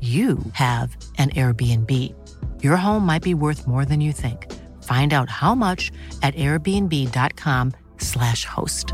you 0.00 0.38
have 0.52 0.96
an 1.18 1.30
Airbnb. 1.30 2.14
Your 2.62 2.76
home 2.76 3.04
might 3.04 3.22
be 3.22 3.34
worth 3.34 3.66
more 3.66 3.84
than 3.84 4.00
you 4.00 4.12
think. 4.12 4.46
Find 4.84 5.12
out 5.12 5.28
how 5.28 5.56
much 5.56 5.90
at 6.22 6.36
airbnb.com/slash 6.36 8.44
host. 8.44 8.92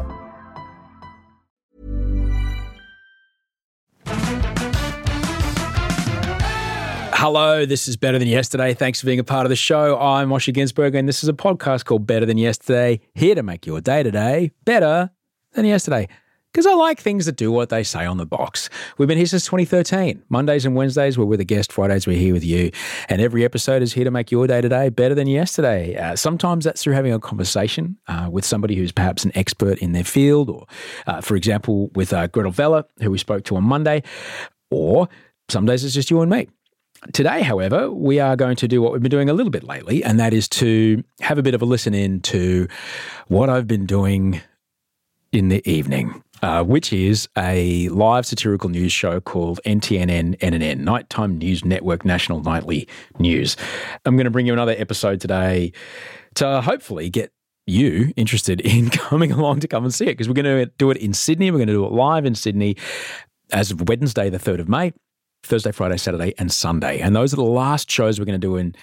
Hello, 7.12 7.66
this 7.66 7.86
is 7.88 7.96
Better 7.98 8.18
Than 8.18 8.28
Yesterday. 8.28 8.72
Thanks 8.74 9.00
for 9.00 9.06
being 9.06 9.18
a 9.18 9.24
part 9.24 9.46
of 9.46 9.50
the 9.50 9.56
show. 9.56 9.98
I'm 9.98 10.28
Osher 10.30 10.54
Günsberg, 10.54 10.96
and 10.98 11.08
this 11.08 11.22
is 11.22 11.28
a 11.28 11.34
podcast 11.34 11.84
called 11.84 12.06
Better 12.06 12.26
Than 12.26 12.38
Yesterday, 12.38 13.00
here 13.14 13.34
to 13.34 13.42
make 13.42 13.66
your 13.66 13.80
day 13.80 14.02
today 14.02 14.52
better 14.64 15.10
than 15.52 15.66
yesterday 15.66 16.08
because 16.55 16.66
I 16.66 16.74
like 16.74 17.00
things 17.00 17.27
that 17.27 17.34
do 17.34 17.50
what 17.50 17.69
they 17.69 17.83
say 17.83 18.06
on 18.06 18.16
the 18.16 18.24
box. 18.24 18.70
We've 18.97 19.08
been 19.08 19.19
here 19.19 19.27
since 19.27 19.45
2013. 19.46 20.23
Mondays 20.28 20.64
and 20.64 20.77
Wednesdays, 20.77 21.18
we're 21.18 21.24
with 21.24 21.40
a 21.40 21.45
guest. 21.45 21.73
Fridays, 21.73 22.06
we're 22.06 22.17
here 22.17 22.33
with 22.33 22.45
you. 22.45 22.70
And 23.08 23.20
every 23.20 23.45
episode 23.45 23.83
is 23.83 23.92
here 23.92 24.05
to 24.05 24.12
make 24.12 24.30
your 24.30 24.46
day 24.46 24.61
today 24.61 24.89
better 24.89 25.17
than 25.17 25.27
yesterday. 25.27 25.96
Uh, 25.96 26.14
sometimes 26.14 26.64
that's 26.64 26.84
through 26.84 26.92
having 26.92 27.12
a 27.12 27.18
conversation 27.18 27.98
uh, 28.06 28.28
with 28.30 28.45
somebody 28.45 28.77
who's 28.77 28.92
perhaps 28.92 29.24
an 29.24 29.33
expert 29.34 29.78
in 29.78 29.90
their 29.90 30.05
field, 30.05 30.48
or, 30.48 30.67
uh, 31.08 31.20
for 31.20 31.34
example, 31.34 31.90
with 31.96 32.12
uh, 32.12 32.28
Gretel 32.28 32.52
Vella, 32.52 32.84
who 33.01 33.11
we 33.11 33.18
spoke 33.18 33.42
to 33.46 33.57
on 33.57 33.64
Monday, 33.64 34.05
or 34.70 35.08
some 35.48 35.67
days 35.67 35.83
it's 35.83 35.95
just 35.95 36.08
you 36.08 36.20
and 36.20 36.30
me. 36.30 36.46
Today, 37.12 37.42
however, 37.42 37.90
we 37.90 38.20
are 38.20 38.36
going 38.36 38.55
to 38.57 38.68
do 38.68 38.80
what 38.80 38.92
we've 38.92 39.02
been 39.02 39.11
doing 39.11 39.28
a 39.28 39.34
little 39.34 39.51
bit 39.51 39.64
lately, 39.64 40.05
and 40.05 40.20
that 40.20 40.33
is 40.33 40.48
to 40.51 41.02
have 41.20 41.36
a 41.36 41.42
bit 41.42 41.55
of 41.55 41.62
a 41.62 41.64
listen 41.64 41.95
in 41.95 42.20
to 42.20 42.68
what 43.27 43.51
I've 43.51 43.67
been 43.67 43.86
doing 43.86 44.40
in 45.33 45.48
the 45.48 45.68
evening 45.68 46.23
uh, 46.42 46.62
which 46.62 46.92
is 46.92 47.28
a 47.39 47.89
live 47.89 48.27
satirical 48.27 48.68
news 48.68 48.92
show 48.92 49.20
called 49.20 49.61
NTNN 49.64 50.39
NNN, 50.39 50.78
Nighttime 50.78 51.39
News 51.39 51.64
Network 51.64 52.05
National 52.05 52.40
Nightly 52.40 52.89
News. 53.18 53.56
I'm 54.05 54.17
going 54.17 54.24
to 54.24 54.30
bring 54.30 54.46
you 54.46 54.52
another 54.52 54.74
episode 54.77 55.20
today 55.20 55.72
to 56.34 56.61
hopefully 56.61 57.11
get 57.11 57.33
you 57.67 58.12
interested 58.17 58.61
in 58.64 58.90
coming 58.90 59.33
along 59.33 59.61
to 59.61 59.68
come 59.68 59.84
and 59.84 59.95
see 59.95 60.05
it 60.05 60.12
because 60.12 60.28
we're 60.28 60.34
going 60.34 60.45
to 60.45 60.67
do 60.78 60.90
it 60.90 60.96
in 60.98 61.14
Sydney. 61.14 61.50
We're 61.50 61.58
going 61.58 61.68
to 61.68 61.74
do 61.74 61.86
it 61.86 61.92
live 61.92 62.24
in 62.24 62.34
Sydney 62.34 62.77
as 63.52 63.70
of 63.70 63.89
Wednesday, 63.89 64.30
the 64.30 64.39
3rd 64.39 64.61
of 64.61 64.68
May, 64.68 64.92
Thursday, 65.42 65.72
Friday, 65.72 65.96
Saturday, 65.96 66.34
and 66.39 66.51
Sunday. 66.51 67.01
And 67.01 67.14
those 67.14 67.33
are 67.33 67.36
the 67.36 67.42
last 67.42 67.90
shows 67.90 68.18
we're 68.18 68.27
going 68.27 68.40
to 68.40 68.46
do 68.46 68.56
in 68.56 68.74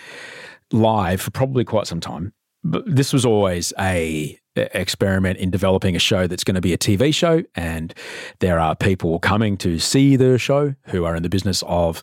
live 0.72 1.22
for 1.22 1.32
probably 1.32 1.64
quite 1.64 1.88
some 1.88 2.00
time. 2.00 2.34
But 2.64 2.84
this 2.86 3.12
was 3.12 3.26
always 3.26 3.74
a 3.80 4.40
experiment 4.56 5.40
in 5.40 5.50
developing 5.50 5.96
a 5.96 6.00
show 6.00 6.28
that's 6.28 6.44
going 6.44 6.56
to 6.56 6.62
be 6.62 6.74
a 6.74 6.78
TV 6.78 7.14
show. 7.14 7.44
And 7.56 7.94
there 8.40 8.60
are 8.60 8.76
people 8.76 9.20
coming 9.20 9.58
to 9.58 9.80
see 9.80 10.16
the 10.16 10.38
show 10.38 10.76
who 10.88 11.06
are 11.06 11.16
in 11.16 11.24
the 11.24 11.30
business 11.30 11.64
of 11.68 12.02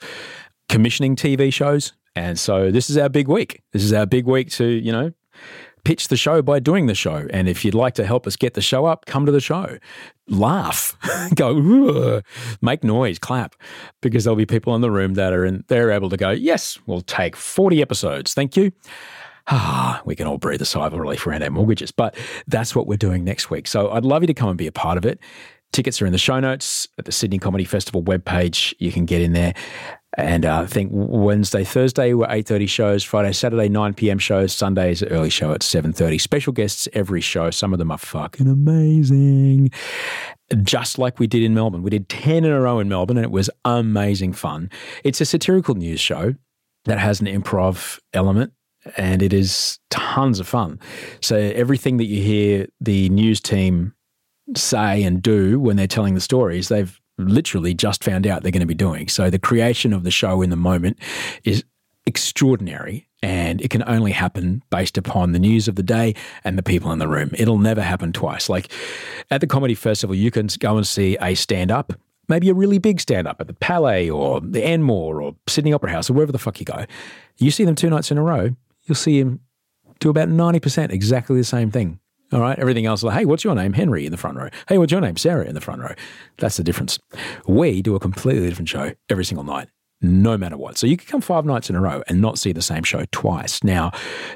commissioning 0.68 1.16
TV 1.16 1.52
shows. 1.52 1.92
And 2.16 2.38
so 2.38 2.70
this 2.70 2.90
is 2.90 2.96
our 2.96 3.08
big 3.08 3.28
week. 3.28 3.62
This 3.72 3.84
is 3.84 3.92
our 3.92 4.06
big 4.06 4.26
week 4.26 4.50
to, 4.52 4.66
you 4.66 4.92
know, 4.92 5.12
pitch 5.84 6.08
the 6.08 6.16
show 6.16 6.42
by 6.42 6.58
doing 6.58 6.86
the 6.86 6.94
show. 6.94 7.26
And 7.30 7.48
if 7.48 7.64
you'd 7.64 7.74
like 7.74 7.94
to 7.94 8.04
help 8.04 8.26
us 8.26 8.36
get 8.36 8.54
the 8.54 8.60
show 8.60 8.86
up, 8.86 9.06
come 9.06 9.24
to 9.26 9.32
the 9.32 9.40
show. 9.40 9.78
Laugh, 10.26 10.96
go, 11.34 12.22
make 12.60 12.82
noise, 12.82 13.18
clap, 13.18 13.54
because 14.02 14.24
there'll 14.24 14.36
be 14.36 14.46
people 14.46 14.74
in 14.74 14.80
the 14.80 14.90
room 14.90 15.14
that 15.14 15.32
are 15.32 15.44
in, 15.44 15.64
they're 15.68 15.90
able 15.90 16.10
to 16.10 16.16
go, 16.16 16.30
yes, 16.30 16.78
we'll 16.86 17.00
take 17.02 17.36
40 17.36 17.80
episodes. 17.80 18.34
Thank 18.34 18.56
you 18.56 18.72
ah, 19.50 20.02
we 20.04 20.14
can 20.14 20.26
all 20.26 20.38
breathe 20.38 20.62
a 20.62 20.66
sigh 20.66 20.86
of 20.86 20.92
relief 20.92 21.26
around 21.26 21.42
our 21.42 21.50
mortgages. 21.50 21.90
But 21.90 22.16
that's 22.46 22.74
what 22.74 22.86
we're 22.86 22.96
doing 22.96 23.24
next 23.24 23.50
week. 23.50 23.66
So 23.66 23.90
I'd 23.90 24.04
love 24.04 24.22
you 24.22 24.26
to 24.26 24.34
come 24.34 24.48
and 24.48 24.58
be 24.58 24.66
a 24.66 24.72
part 24.72 24.98
of 24.98 25.04
it. 25.04 25.18
Tickets 25.72 26.00
are 26.00 26.06
in 26.06 26.12
the 26.12 26.18
show 26.18 26.40
notes 26.40 26.88
at 26.98 27.04
the 27.04 27.12
Sydney 27.12 27.38
Comedy 27.38 27.64
Festival 27.64 28.02
webpage. 28.02 28.74
You 28.78 28.90
can 28.90 29.04
get 29.04 29.20
in 29.20 29.32
there. 29.32 29.54
And 30.16 30.46
uh, 30.46 30.62
I 30.62 30.66
think 30.66 30.90
Wednesday, 30.92 31.62
Thursday 31.62 32.14
were 32.14 32.26
8.30 32.26 32.68
shows, 32.68 33.04
Friday, 33.04 33.32
Saturday, 33.32 33.68
9 33.68 33.94
p.m. 33.94 34.18
shows, 34.18 34.54
Sunday 34.54 34.94
Sundays, 34.94 35.12
early 35.12 35.28
show 35.28 35.52
at 35.52 35.60
7.30. 35.60 36.20
Special 36.20 36.52
guests 36.52 36.88
every 36.94 37.20
show. 37.20 37.50
Some 37.50 37.74
of 37.74 37.78
them 37.78 37.90
are 37.90 37.98
fucking 37.98 38.48
amazing. 38.48 39.70
Just 40.62 40.98
like 40.98 41.18
we 41.18 41.26
did 41.26 41.42
in 41.42 41.52
Melbourne. 41.52 41.82
We 41.82 41.90
did 41.90 42.08
10 42.08 42.44
in 42.44 42.50
a 42.50 42.60
row 42.60 42.78
in 42.78 42.88
Melbourne 42.88 43.18
and 43.18 43.24
it 43.24 43.30
was 43.30 43.50
amazing 43.66 44.32
fun. 44.32 44.70
It's 45.04 45.20
a 45.20 45.26
satirical 45.26 45.74
news 45.74 46.00
show 46.00 46.34
that 46.86 46.98
has 46.98 47.20
an 47.20 47.26
improv 47.26 48.00
element 48.14 48.52
and 48.96 49.22
it 49.22 49.32
is 49.32 49.78
tons 49.90 50.40
of 50.40 50.48
fun. 50.48 50.78
So 51.20 51.36
everything 51.36 51.96
that 51.98 52.06
you 52.06 52.22
hear 52.22 52.66
the 52.80 53.08
news 53.10 53.40
team 53.40 53.94
say 54.56 55.02
and 55.02 55.22
do 55.22 55.60
when 55.60 55.76
they're 55.76 55.86
telling 55.86 56.14
the 56.14 56.20
stories, 56.20 56.68
they've 56.68 57.00
literally 57.18 57.74
just 57.74 58.04
found 58.04 58.26
out 58.26 58.42
they're 58.42 58.52
going 58.52 58.60
to 58.60 58.66
be 58.66 58.74
doing. 58.74 59.08
So 59.08 59.30
the 59.30 59.38
creation 59.38 59.92
of 59.92 60.04
the 60.04 60.10
show 60.10 60.40
in 60.42 60.50
the 60.50 60.56
moment 60.56 60.98
is 61.44 61.64
extraordinary 62.06 63.08
and 63.22 63.60
it 63.60 63.70
can 63.70 63.82
only 63.86 64.12
happen 64.12 64.62
based 64.70 64.96
upon 64.96 65.32
the 65.32 65.38
news 65.38 65.68
of 65.68 65.74
the 65.74 65.82
day 65.82 66.14
and 66.44 66.56
the 66.56 66.62
people 66.62 66.92
in 66.92 67.00
the 67.00 67.08
room. 67.08 67.30
It'll 67.34 67.58
never 67.58 67.82
happen 67.82 68.12
twice. 68.12 68.48
Like 68.48 68.72
at 69.30 69.40
the 69.40 69.46
comedy 69.46 69.74
festival, 69.74 70.14
you 70.14 70.30
can 70.30 70.48
go 70.58 70.76
and 70.76 70.86
see 70.86 71.18
a 71.20 71.34
stand 71.34 71.70
up 71.70 71.92
maybe 72.28 72.50
a 72.50 72.54
really 72.54 72.78
big 72.78 73.00
stand 73.00 73.26
up 73.26 73.40
at 73.40 73.46
the 73.46 73.54
Palais 73.54 74.08
or 74.08 74.40
the 74.40 74.62
Enmore 74.62 75.20
or 75.20 75.34
Sydney 75.46 75.72
Opera 75.72 75.90
House 75.90 76.10
or 76.10 76.12
wherever 76.12 76.32
the 76.32 76.38
fuck 76.38 76.60
you 76.60 76.66
go. 76.66 76.84
You 77.38 77.50
see 77.50 77.64
them 77.64 77.74
two 77.74 77.90
nights 77.90 78.10
in 78.10 78.18
a 78.18 78.22
row, 78.22 78.50
you'll 78.88 78.96
see 78.96 79.18
him 79.18 79.40
do 80.00 80.10
about 80.10 80.28
90% 80.28 80.90
exactly 80.92 81.36
the 81.36 81.44
same 81.44 81.70
thing. 81.70 82.00
All 82.32 82.40
right. 82.40 82.58
Everything 82.58 82.84
else, 82.84 83.02
like, 83.02 83.18
hey, 83.18 83.24
what's 83.24 83.42
your 83.42 83.54
name? 83.54 83.72
Henry 83.72 84.04
in 84.04 84.12
the 84.12 84.18
front 84.18 84.36
row. 84.36 84.48
Hey, 84.68 84.76
what's 84.76 84.92
your 84.92 85.00
name? 85.00 85.16
Sarah 85.16 85.46
in 85.46 85.54
the 85.54 85.60
front 85.60 85.80
row. 85.80 85.94
That's 86.36 86.58
the 86.58 86.62
difference. 86.62 86.98
We 87.46 87.80
do 87.80 87.94
a 87.94 88.00
completely 88.00 88.48
different 88.48 88.68
show 88.68 88.92
every 89.08 89.24
single 89.24 89.44
night, 89.44 89.68
no 90.00 90.38
matter 90.38 90.56
what. 90.56 90.78
So 90.78 90.86
you 90.86 90.96
could 90.96 91.08
come 91.08 91.20
five 91.20 91.44
nights 91.44 91.68
in 91.68 91.76
a 91.76 91.80
row 91.80 92.02
and 92.08 92.20
not 92.20 92.38
see 92.38 92.52
the 92.52 92.62
same 92.62 92.82
show 92.84 93.04
twice. 93.10 93.64
Now, 93.64 93.90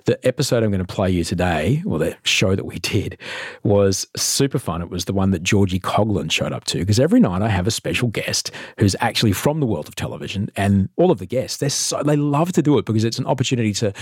the 0.05 0.25
episode 0.27 0.63
I'm 0.63 0.71
going 0.71 0.85
to 0.85 0.95
play 0.95 1.11
you 1.11 1.25
today, 1.25 1.83
or 1.87 1.99
the 1.99 2.17
show 2.25 2.57
that 2.57 2.65
we 2.65 2.79
did, 2.81 3.17
was 3.63 4.07
super 4.17 4.59
fun. 4.59 4.83
It 4.83 4.91
was 4.91 5.05
the 5.05 5.13
one 5.13 5.31
that 5.31 5.45
Gorgi 5.45 5.81
Coghlan 5.81 6.31
showed 6.31 6.53
up 6.53 6.65
to 6.65 6.79
because 6.79 6.99
every 6.99 7.21
night 7.21 7.43
I 7.43 7.49
have 7.49 7.67
a 7.67 7.71
special 7.71 8.09
guest 8.09 8.51
who's 8.79 8.97
actually 9.01 9.33
from 9.33 9.61
the 9.61 9.67
world 9.67 9.89
of 9.89 9.95
television, 9.95 10.51
and 10.57 10.89
all 10.97 11.11
of 11.11 11.19
the 11.19 11.27
guests, 11.27 11.59
they're 11.59 11.71
so 11.71 12.03
they 12.03 12.17
love 12.17 12.53
to 12.53 12.63
do 12.63 12.79
it 12.79 12.87
because 12.87 13.05
it's 13.05 13.19
an 13.19 13.27
opportunity 13.27 13.73
to 13.75 13.93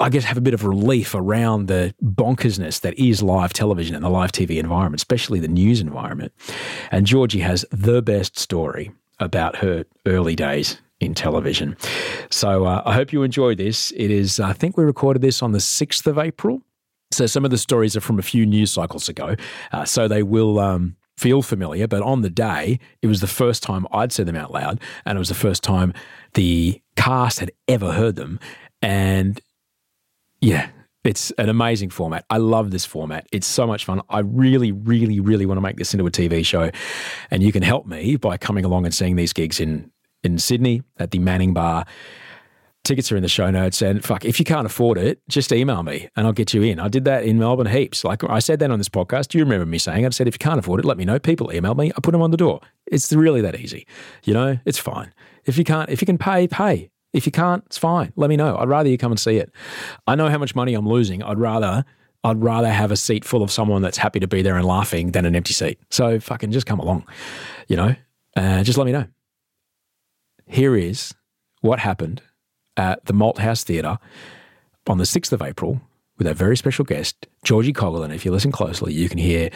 I 0.00 0.08
guess, 0.08 0.24
have 0.24 0.36
a 0.36 0.40
bit 0.40 0.54
of 0.54 0.64
relief 0.64 1.14
around 1.14 1.68
the 1.68 1.94
bonkersness 2.02 2.80
that 2.80 2.98
is 2.98 3.22
live 3.22 3.52
television 3.52 3.94
and 3.94 4.04
the 4.04 4.08
live 4.08 4.32
TV 4.32 4.58
environment, 4.58 4.98
especially 5.00 5.38
the 5.38 5.46
news 5.46 5.80
environment. 5.80 6.32
And 6.90 7.06
Georgie 7.06 7.40
has 7.40 7.64
the 7.70 8.02
best 8.02 8.36
story 8.36 8.90
about 9.20 9.56
her 9.56 9.84
early 10.06 10.36
days 10.36 10.80
in 11.00 11.14
television. 11.14 11.76
So 12.30 12.64
uh, 12.64 12.82
I 12.84 12.94
hope 12.94 13.12
you 13.12 13.22
enjoy 13.22 13.54
this. 13.54 13.92
It 13.96 14.10
is, 14.10 14.40
I 14.40 14.52
think 14.52 14.76
we 14.76 14.84
recorded 14.84 15.22
this 15.22 15.42
on 15.42 15.52
the 15.52 15.58
6th 15.58 16.06
of 16.06 16.18
April. 16.18 16.62
So 17.10 17.26
some 17.26 17.44
of 17.44 17.50
the 17.50 17.58
stories 17.58 17.96
are 17.96 18.00
from 18.00 18.18
a 18.18 18.22
few 18.22 18.44
news 18.44 18.72
cycles 18.72 19.08
ago. 19.08 19.36
Uh, 19.72 19.84
so 19.84 20.08
they 20.08 20.22
will 20.22 20.58
um, 20.58 20.96
feel 21.16 21.42
familiar. 21.42 21.86
But 21.86 22.02
on 22.02 22.22
the 22.22 22.30
day, 22.30 22.78
it 23.00 23.06
was 23.06 23.20
the 23.20 23.26
first 23.26 23.62
time 23.62 23.86
I'd 23.92 24.12
said 24.12 24.26
them 24.26 24.36
out 24.36 24.52
loud. 24.52 24.80
And 25.04 25.16
it 25.16 25.18
was 25.18 25.28
the 25.28 25.34
first 25.34 25.62
time 25.62 25.94
the 26.34 26.80
cast 26.96 27.38
had 27.38 27.52
ever 27.66 27.92
heard 27.92 28.16
them. 28.16 28.40
And 28.82 29.40
yeah, 30.40 30.68
it's 31.08 31.30
an 31.38 31.48
amazing 31.48 31.88
format. 31.88 32.26
I 32.28 32.36
love 32.36 32.70
this 32.70 32.84
format. 32.84 33.26
It's 33.32 33.46
so 33.46 33.66
much 33.66 33.86
fun. 33.86 34.02
I 34.10 34.18
really, 34.18 34.72
really, 34.72 35.20
really 35.20 35.46
want 35.46 35.56
to 35.56 35.62
make 35.62 35.76
this 35.76 35.94
into 35.94 36.06
a 36.06 36.10
TV 36.10 36.44
show. 36.44 36.70
And 37.30 37.42
you 37.42 37.50
can 37.50 37.62
help 37.62 37.86
me 37.86 38.16
by 38.16 38.36
coming 38.36 38.62
along 38.62 38.84
and 38.84 38.94
seeing 38.94 39.16
these 39.16 39.32
gigs 39.32 39.58
in, 39.58 39.90
in 40.22 40.38
Sydney 40.38 40.82
at 40.98 41.10
the 41.10 41.18
Manning 41.18 41.54
Bar. 41.54 41.86
Tickets 42.84 43.10
are 43.10 43.16
in 43.16 43.22
the 43.22 43.28
show 43.28 43.50
notes. 43.50 43.80
And 43.80 44.04
fuck, 44.04 44.26
if 44.26 44.38
you 44.38 44.44
can't 44.44 44.66
afford 44.66 44.98
it, 44.98 45.22
just 45.30 45.50
email 45.50 45.82
me 45.82 46.10
and 46.14 46.26
I'll 46.26 46.34
get 46.34 46.52
you 46.52 46.60
in. 46.60 46.78
I 46.78 46.88
did 46.88 47.06
that 47.06 47.24
in 47.24 47.38
Melbourne 47.38 47.68
heaps. 47.68 48.04
Like 48.04 48.22
I 48.24 48.38
said 48.38 48.58
that 48.58 48.70
on 48.70 48.76
this 48.76 48.90
podcast. 48.90 49.28
Do 49.28 49.38
you 49.38 49.44
remember 49.44 49.64
me 49.64 49.78
saying? 49.78 50.04
I 50.04 50.10
said, 50.10 50.28
if 50.28 50.34
you 50.34 50.38
can't 50.38 50.58
afford 50.58 50.80
it, 50.80 50.84
let 50.84 50.98
me 50.98 51.06
know. 51.06 51.18
People 51.18 51.50
email 51.54 51.74
me. 51.74 51.90
I 51.96 52.00
put 52.02 52.12
them 52.12 52.20
on 52.20 52.32
the 52.32 52.36
door. 52.36 52.60
It's 52.84 53.10
really 53.14 53.40
that 53.40 53.58
easy. 53.58 53.86
You 54.24 54.34
know, 54.34 54.58
it's 54.66 54.78
fine. 54.78 55.14
If 55.46 55.56
you 55.56 55.64
can't, 55.64 55.88
if 55.88 56.02
you 56.02 56.06
can 56.06 56.18
pay, 56.18 56.48
pay. 56.48 56.90
If 57.12 57.26
you 57.26 57.32
can't, 57.32 57.64
it's 57.66 57.78
fine. 57.78 58.12
Let 58.16 58.28
me 58.28 58.36
know. 58.36 58.56
I'd 58.56 58.68
rather 58.68 58.88
you 58.88 58.98
come 58.98 59.12
and 59.12 59.20
see 59.20 59.36
it. 59.36 59.50
I 60.06 60.14
know 60.14 60.28
how 60.28 60.38
much 60.38 60.54
money 60.54 60.74
I'm 60.74 60.88
losing. 60.88 61.22
I'd 61.22 61.38
rather 61.38 61.84
I'd 62.24 62.42
rather 62.42 62.70
have 62.70 62.90
a 62.90 62.96
seat 62.96 63.24
full 63.24 63.42
of 63.42 63.50
someone 63.50 63.80
that's 63.80 63.96
happy 63.96 64.20
to 64.20 64.26
be 64.26 64.42
there 64.42 64.56
and 64.56 64.66
laughing 64.66 65.12
than 65.12 65.24
an 65.24 65.36
empty 65.36 65.54
seat. 65.54 65.78
So 65.90 66.18
fucking 66.18 66.50
just 66.50 66.66
come 66.66 66.80
along, 66.80 67.06
you 67.68 67.76
know. 67.76 67.94
Uh, 68.36 68.62
just 68.62 68.76
let 68.76 68.84
me 68.84 68.92
know. 68.92 69.06
Here 70.46 70.76
is 70.76 71.14
what 71.60 71.78
happened 71.78 72.22
at 72.76 73.04
the 73.04 73.12
Malthouse 73.12 73.62
Theatre 73.62 73.98
on 74.86 74.98
the 74.98 75.04
6th 75.04 75.32
of 75.32 75.42
April 75.42 75.80
with 76.16 76.26
a 76.26 76.34
very 76.34 76.56
special 76.56 76.84
guest, 76.84 77.26
Gorgi 77.44 77.72
Coghlan. 77.72 78.14
If 78.14 78.24
you 78.24 78.32
listen 78.32 78.50
closely, 78.50 78.92
you 78.92 79.08
can 79.08 79.18
hear 79.18 79.50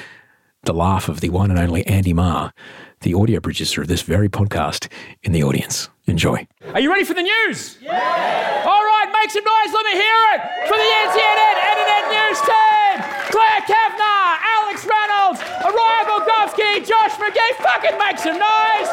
the 0.65 0.73
laugh 0.73 1.09
of 1.09 1.21
the 1.21 1.29
one 1.29 1.51
and 1.51 1.59
only 1.59 1.85
Andy 1.87 2.13
Marr, 2.13 2.53
the 3.01 3.15
audio 3.15 3.41
producer 3.41 3.83
of 3.83 3.89
this 3.89 4.03
very 4.03 4.29
podcast, 4.29 4.87
in 5.25 5.33
the 5.33 5.43
audience. 5.43 5.89
Enjoy. 6.07 6.47
Are 6.73 6.79
you 6.81 6.89
ready 6.91 7.03
for 7.05 7.15
the 7.15 7.23
news? 7.23 7.79
Yeah! 7.83 8.63
All 8.65 8.85
right, 8.85 9.11
make 9.11 9.31
some 9.31 9.43
noise. 9.43 9.75
Let 9.75 9.85
me 9.87 9.93
hear 9.99 10.23
it 10.35 10.41
for 10.69 10.77
the 10.79 10.87
NTN 11.03 11.39
Internet 11.67 12.05
News 12.15 12.41
team. 12.47 12.97
Claire 13.35 13.63
Kavanagh, 13.67 14.39
Alex 14.63 14.87
Reynolds, 14.87 15.41
Araya 15.67 16.03
Volkovsky, 16.07 16.87
Josh 16.87 17.15
McGee. 17.19 17.55
Fucking 17.59 17.99
make 17.99 18.19
some 18.19 18.39
noise. 18.39 18.91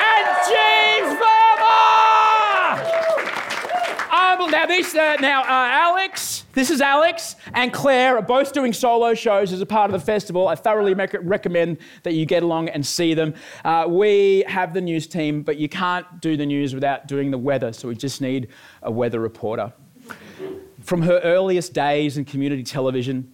And 0.00 0.26
James 0.48 1.12
Verma. 1.20 1.76
Um, 4.16 4.50
now, 4.50 4.64
this, 4.66 4.94
uh, 4.94 5.16
now 5.20 5.42
uh, 5.42 5.46
Alex, 5.48 6.45
this 6.56 6.70
is 6.70 6.80
Alex, 6.80 7.36
and 7.52 7.70
Claire 7.70 8.16
are 8.16 8.22
both 8.22 8.54
doing 8.54 8.72
solo 8.72 9.12
shows 9.12 9.52
as 9.52 9.60
a 9.60 9.66
part 9.66 9.90
of 9.90 10.00
the 10.00 10.04
festival. 10.04 10.48
I 10.48 10.54
thoroughly 10.54 10.94
recommend 10.94 11.76
that 12.02 12.14
you 12.14 12.24
get 12.24 12.42
along 12.42 12.70
and 12.70 12.84
see 12.84 13.12
them. 13.12 13.34
Uh, 13.62 13.84
we 13.86 14.42
have 14.48 14.72
the 14.72 14.80
news 14.80 15.06
team, 15.06 15.42
but 15.42 15.58
you 15.58 15.68
can't 15.68 16.06
do 16.22 16.34
the 16.34 16.46
news 16.46 16.74
without 16.74 17.08
doing 17.08 17.30
the 17.30 17.36
weather, 17.36 17.74
so 17.74 17.88
we 17.88 17.94
just 17.94 18.22
need 18.22 18.48
a 18.82 18.90
weather 18.90 19.20
reporter. 19.20 19.70
From 20.80 21.02
her 21.02 21.20
earliest 21.22 21.74
days 21.74 22.16
in 22.16 22.24
community 22.24 22.62
television 22.62 23.30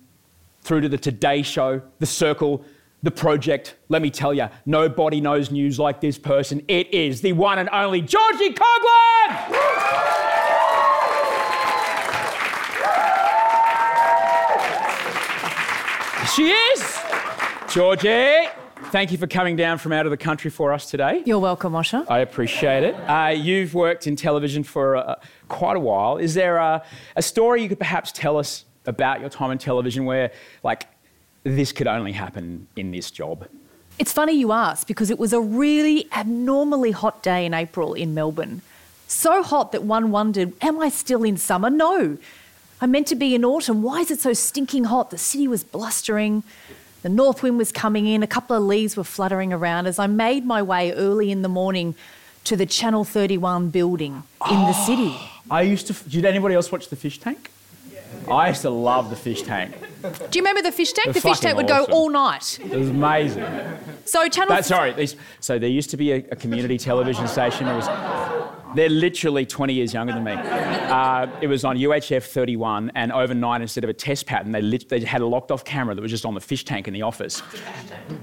through 0.63 0.81
to 0.81 0.89
the 0.89 0.99
Today 0.99 1.43
Show, 1.43 1.81
The 2.01 2.07
Circle, 2.07 2.65
the 3.05 3.13
project, 3.13 3.77
let 3.89 4.03
me 4.03 4.11
tell 4.11 4.35
you, 4.35 4.49
nobody 4.67 5.21
knows 5.21 5.53
news 5.53 5.79
like 5.79 6.01
this 6.01 6.19
person. 6.19 6.61
It 6.67 6.93
is 6.93 7.21
the 7.21 7.35
one 7.35 7.61
and 7.61 7.69
only 7.71 8.03
Gorgi 8.03 8.53
Coghlan! 8.53 10.22
She 16.35 16.51
is! 16.51 16.81
Gorgi, 17.69 18.51
thank 18.85 19.13
you 19.13 19.19
for 19.19 19.27
coming 19.27 19.55
down 19.55 19.77
from 19.77 19.93
out 19.93 20.07
of 20.07 20.11
the 20.11 20.17
country 20.17 20.51
for 20.51 20.73
us 20.73 20.91
today. 20.91 21.23
You're 21.27 21.39
welcome, 21.39 21.75
Osher. 21.75 22.07
I 22.09 22.21
appreciate 22.21 22.85
it. 22.85 22.95
Uh, 22.95 23.35
you've 23.37 23.75
worked 23.75 24.07
in 24.07 24.17
television 24.17 24.65
for 24.65 24.97
uh, 24.97 25.17
quite 25.49 25.77
a 25.77 25.81
while. 25.81 26.17
Is 26.17 26.33
there 26.33 26.57
a, 26.57 26.83
a 27.17 27.21
story 27.23 27.63
you 27.63 27.69
could 27.69 27.79
perhaps 27.79 28.13
tell 28.13 28.39
us 28.39 28.65
about 28.87 29.21
your 29.21 29.29
time 29.29 29.51
in 29.51 29.59
television 29.59 30.07
where, 30.07 30.33
like, 30.63 30.87
this 31.45 31.71
could 31.71 31.87
only 31.87 32.13
happen 32.13 32.67
in 32.77 32.93
this 32.93 33.11
job? 33.11 33.47
It's 33.99 34.13
funny 34.13 34.33
you 34.33 34.53
ask 34.53 34.87
because 34.87 35.11
it 35.11 35.19
was 35.19 35.35
a 35.35 35.41
really 35.41 36.09
abnormally 36.13 36.93
hot 36.93 37.23
day 37.23 37.45
in 37.45 37.53
April 37.53 37.93
in 37.93 38.15
Melbourne. 38.15 38.63
So 39.07 39.43
hot 39.43 39.73
that 39.73 39.83
one 39.83 40.11
wondered, 40.11 40.55
am 40.63 40.81
I 40.81 40.89
still 40.89 41.25
in 41.25 41.37
summer? 41.37 41.69
No. 41.69 42.17
I'm 42.83 42.91
meant 42.91 43.07
to 43.07 43.15
be 43.15 43.33
in 43.37 43.45
autumn. 43.45 43.81
Why 43.81 44.01
is 44.01 44.11
it 44.11 44.19
so 44.19 44.33
stinking 44.33 44.85
hot? 44.85 45.11
The 45.11 45.19
city 45.19 45.47
was 45.47 45.63
blustering. 45.63 46.43
The 47.03 47.09
north 47.09 47.41
wind 47.41 47.57
was 47.57 47.71
coming 47.71 48.07
in. 48.09 48.25
A 48.25 48.27
couple 48.27 48.57
of 48.57 48.65
leaves 48.65 48.97
were 48.97 49.05
fluttering 49.05 49.53
around 49.53 49.87
as 49.87 50.01
I 50.01 50.09
made 50.09 50.45
my 50.45 50.63
way 50.63 50.93
early 50.93 51.31
in 51.31 51.43
the 51.43 51.49
morning 51.49 51.95
to 52.43 52.57
the 52.57 52.67
Channel 52.67 53.05
31 53.05 53.71
building 53.71 54.25
in 54.51 54.59
the 54.63 54.73
city. 54.87 55.17
I 55.49 55.63
used 55.63 55.87
to. 55.87 56.09
Did 56.09 56.25
anybody 56.25 56.57
else 56.57 56.73
watch 56.73 56.89
the 56.89 56.97
fish 56.97 57.21
tank? 57.21 57.53
I 58.29 58.49
used 58.49 58.63
to 58.63 58.71
love 58.71 59.11
the 59.11 59.17
fish 59.17 59.43
tank. 59.43 59.77
Do 60.03 60.39
you 60.39 60.43
remember 60.43 60.63
the 60.63 60.73
fish 60.73 60.93
tank? 60.93 61.07
They're 61.07 61.15
the 61.15 61.21
fish 61.21 61.39
tank 61.39 61.57
would 61.57 61.69
fucking 61.69 61.87
go 61.87 61.93
all 61.93 62.11
night. 62.11 62.59
It 62.61 62.77
was 62.77 62.91
amazing. 62.91 63.47
So 64.07 64.29
Channel 64.29 64.57
But, 64.57 64.65
sorry, 64.65 64.93
these, 64.93 65.15
so 65.39 65.57
there 65.57 65.71
used 65.71 65.91
to 65.91 65.97
be 65.97 66.13
a, 66.13 66.17
a 66.17 66.37
community 66.37 66.79
television 66.79 67.29
station. 67.29 67.69
It 67.69 67.77
was, 67.77 67.87
they're 68.75 68.89
literally 68.89 69.47
20 69.47 69.73
years 69.75 69.95
younger 69.95 70.13
than 70.13 70.25
me. 70.25 70.33
Uh, 70.93 71.27
it 71.41 71.47
was 71.47 71.65
on 71.65 71.79
UHF 71.79 72.23
31, 72.23 72.93
and 72.95 73.13
overnight, 73.13 73.63
instead 73.63 73.83
of 73.83 73.89
a 73.89 73.95
test 73.95 74.27
pattern, 74.27 74.53
they, 74.53 74.61
lit, 74.61 74.91
they 74.91 75.01
had 75.01 75.23
a 75.23 75.27
locked 75.27 75.51
off 75.51 75.65
camera 75.65 75.95
that 75.95 76.03
was 76.03 76.11
just 76.11 76.27
on 76.27 76.35
the 76.35 76.41
fish 76.41 76.67
tank 76.67 76.87
in 76.87 76.93
the 76.93 77.01
office. 77.03 77.43